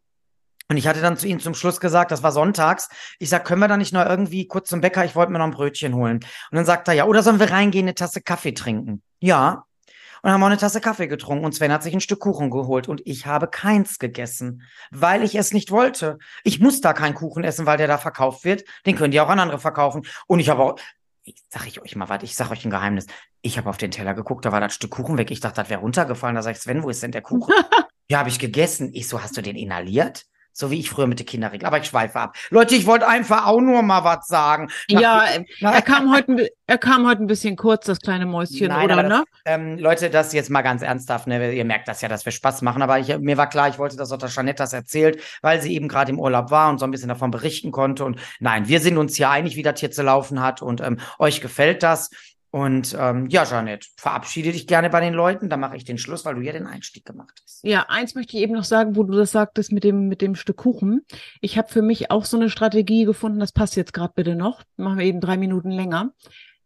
[0.70, 3.60] und ich hatte dann zu ihm zum Schluss gesagt, das war sonntags, ich sag, können
[3.60, 6.18] wir da nicht noch irgendwie kurz zum Bäcker, ich wollte mir noch ein Brötchen holen.
[6.18, 9.02] Und dann sagt er, ja, oder sollen wir reingehen, eine Tasse Kaffee trinken?
[9.18, 9.64] Ja.
[10.22, 12.86] Und haben auch eine Tasse Kaffee getrunken und Sven hat sich ein Stück Kuchen geholt
[12.86, 14.62] und ich habe keins gegessen,
[14.92, 16.18] weil ich es nicht wollte.
[16.44, 18.62] Ich muss da keinen Kuchen essen, weil der da verkauft wird.
[18.86, 20.02] Den können die auch an andere verkaufen.
[20.28, 20.78] Und ich habe auch,
[21.24, 23.06] ich sag ich euch mal was, ich sag euch ein Geheimnis.
[23.42, 25.32] Ich habe auf den Teller geguckt, da war das Stück Kuchen weg.
[25.32, 26.36] Ich dachte, das wäre runtergefallen.
[26.36, 27.54] Da sag ich, Sven, wo ist denn der Kuchen?
[28.08, 28.90] ja, habe ich gegessen.
[28.92, 30.26] Ich so, hast du den inhaliert?
[30.52, 31.66] So wie ich früher mit der Kinderregel.
[31.66, 32.36] Aber ich schweife ab.
[32.50, 34.70] Leute, ich wollte einfach auch nur mal was sagen.
[34.90, 35.24] Nach, ja,
[35.60, 39.02] nach, er kam heute, er kam heute ein bisschen kurz, das kleine Mäuschen, nein, oder,
[39.02, 39.24] das, ne?
[39.44, 41.52] Ähm, Leute, das jetzt mal ganz ernsthaft, ne?
[41.52, 42.82] Ihr merkt das ja, dass wir Spaß machen.
[42.82, 45.74] Aber ich, mir war klar, ich wollte, dass auch der Jeanette das erzählt, weil sie
[45.74, 48.04] eben gerade im Urlaub war und so ein bisschen davon berichten konnte.
[48.04, 50.62] Und nein, wir sind uns ja einig, wie das hier zu laufen hat.
[50.62, 52.10] Und ähm, euch gefällt das.
[52.50, 56.24] Und ähm, ja, Janet, verabschiede dich gerne bei den Leuten, dann mache ich den Schluss,
[56.24, 57.62] weil du ja den Einstieg gemacht hast.
[57.62, 60.34] Ja, eins möchte ich eben noch sagen, wo du das sagtest mit dem mit dem
[60.34, 61.02] Stück Kuchen.
[61.40, 64.62] Ich habe für mich auch so eine Strategie gefunden, das passt jetzt gerade bitte noch,
[64.76, 66.12] machen wir eben drei Minuten länger.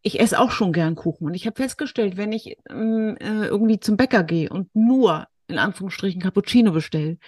[0.00, 3.80] Ich esse auch schon gern Kuchen und ich habe festgestellt, wenn ich ähm, äh, irgendwie
[3.80, 7.18] zum Bäcker gehe und nur in Anführungsstrichen Cappuccino bestelle,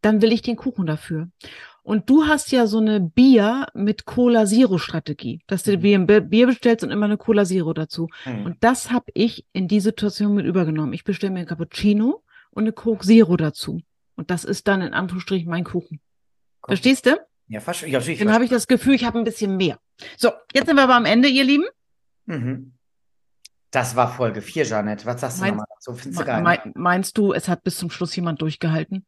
[0.00, 1.28] dann will ich den Kuchen dafür.
[1.88, 6.06] Und du hast ja so eine Bier mit Cola Zero Strategie, dass du dir mhm.
[6.06, 8.10] ein Bier bestellst und immer eine Cola Zero dazu.
[8.26, 8.44] Mhm.
[8.44, 10.92] Und das habe ich in die Situation mit übergenommen.
[10.92, 13.80] Ich bestelle mir ein Cappuccino und eine Coke Zero dazu.
[14.16, 16.02] Und das ist dann in Anführungsstrichen mein Kuchen.
[16.60, 16.76] Cool.
[16.76, 17.18] Verstehst du?
[17.46, 19.78] Ja, fast, ja, ich Dann habe ich das Gefühl, ich habe ein bisschen mehr.
[20.18, 21.64] So, jetzt sind wir aber am Ende, ihr Lieben.
[22.26, 22.74] Mhm.
[23.70, 25.06] Das war Folge 4, Janet.
[25.06, 25.94] Was sagst du nochmal dazu?
[25.94, 26.72] Findest du geil?
[26.74, 29.06] Meinst du, es hat bis zum Schluss jemand durchgehalten?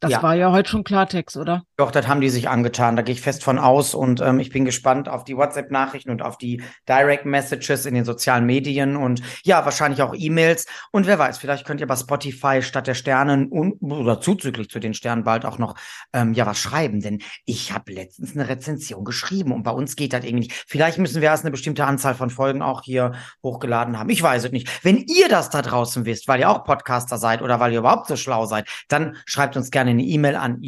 [0.00, 0.22] Das ja.
[0.24, 1.62] war ja heute schon Klartext, oder?
[1.80, 2.96] Doch, das haben die sich angetan.
[2.96, 6.22] Da gehe ich fest von aus und ähm, ich bin gespannt auf die WhatsApp-Nachrichten und
[6.22, 10.66] auf die Direct Messages in den sozialen Medien und ja, wahrscheinlich auch E-Mails.
[10.90, 14.80] Und wer weiß, vielleicht könnt ihr bei Spotify statt der Sternen und, oder zuzüglich zu
[14.80, 15.76] den Sternen bald auch noch
[16.12, 17.00] ähm, ja was schreiben.
[17.00, 20.64] Denn ich habe letztens eine Rezension geschrieben und bei uns geht das irgendwie nicht.
[20.66, 23.12] Vielleicht müssen wir erst eine bestimmte Anzahl von Folgen auch hier
[23.44, 24.10] hochgeladen haben.
[24.10, 24.84] Ich weiß es nicht.
[24.84, 28.08] Wenn ihr das da draußen wisst, weil ihr auch Podcaster seid oder weil ihr überhaupt
[28.08, 30.58] so schlau seid, dann schreibt uns gerne eine E-Mail an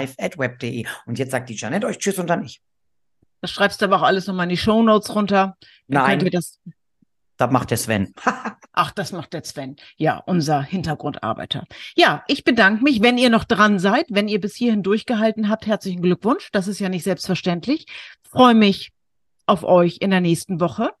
[0.00, 0.86] jjinstalive.web.de.
[1.06, 2.60] Und jetzt sagt die Janet euch Tschüss und dann ich.
[3.40, 5.56] Das schreibst du aber auch alles nochmal in die Show Notes runter.
[5.88, 6.30] Dann Nein.
[6.30, 6.60] Das,
[7.36, 8.14] das macht der Sven.
[8.72, 9.76] Ach, das macht der Sven.
[9.96, 11.64] Ja, unser Hintergrundarbeiter.
[11.94, 15.66] Ja, ich bedanke mich, wenn ihr noch dran seid, wenn ihr bis hierhin durchgehalten habt.
[15.66, 16.50] Herzlichen Glückwunsch.
[16.52, 17.86] Das ist ja nicht selbstverständlich.
[18.30, 18.92] Freue mich
[19.46, 20.92] auf euch in der nächsten Woche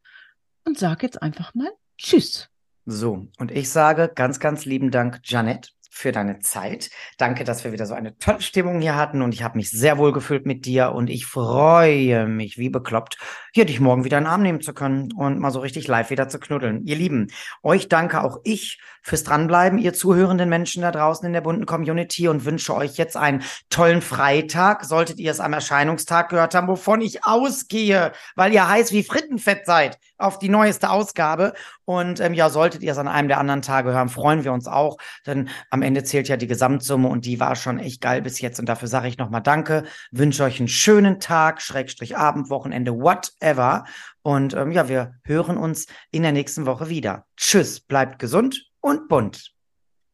[0.64, 2.48] und sage jetzt einfach mal Tschüss.
[2.84, 6.88] So, und ich sage ganz, ganz lieben Dank, Janet für deine Zeit.
[7.18, 9.98] Danke, dass wir wieder so eine tolle Stimmung hier hatten und ich habe mich sehr
[9.98, 13.18] wohl gefühlt mit dir und ich freue mich wie bekloppt,
[13.52, 16.08] hier dich morgen wieder in den Arm nehmen zu können und mal so richtig live
[16.08, 16.86] wieder zu knuddeln.
[16.86, 17.28] Ihr Lieben,
[17.62, 22.28] euch danke auch ich fürs Dranbleiben, ihr zuhörenden Menschen da draußen in der bunten Community
[22.28, 24.84] und wünsche euch jetzt einen tollen Freitag.
[24.84, 29.66] Solltet ihr es am Erscheinungstag gehört haben, wovon ich ausgehe, weil ihr heiß wie Frittenfett
[29.66, 31.52] seid auf die neueste Ausgabe.
[31.84, 34.68] Und ähm, ja, solltet ihr es an einem der anderen Tage hören, freuen wir uns
[34.68, 35.50] auch, denn
[35.82, 38.58] Ende zählt ja die Gesamtsumme und die war schon echt geil bis jetzt.
[38.60, 43.84] Und dafür sage ich nochmal Danke, wünsche euch einen schönen Tag, Schrägstrich Abend, Wochenende, whatever.
[44.22, 47.26] Und ähm, ja, wir hören uns in der nächsten Woche wieder.
[47.36, 49.52] Tschüss, bleibt gesund und bunt.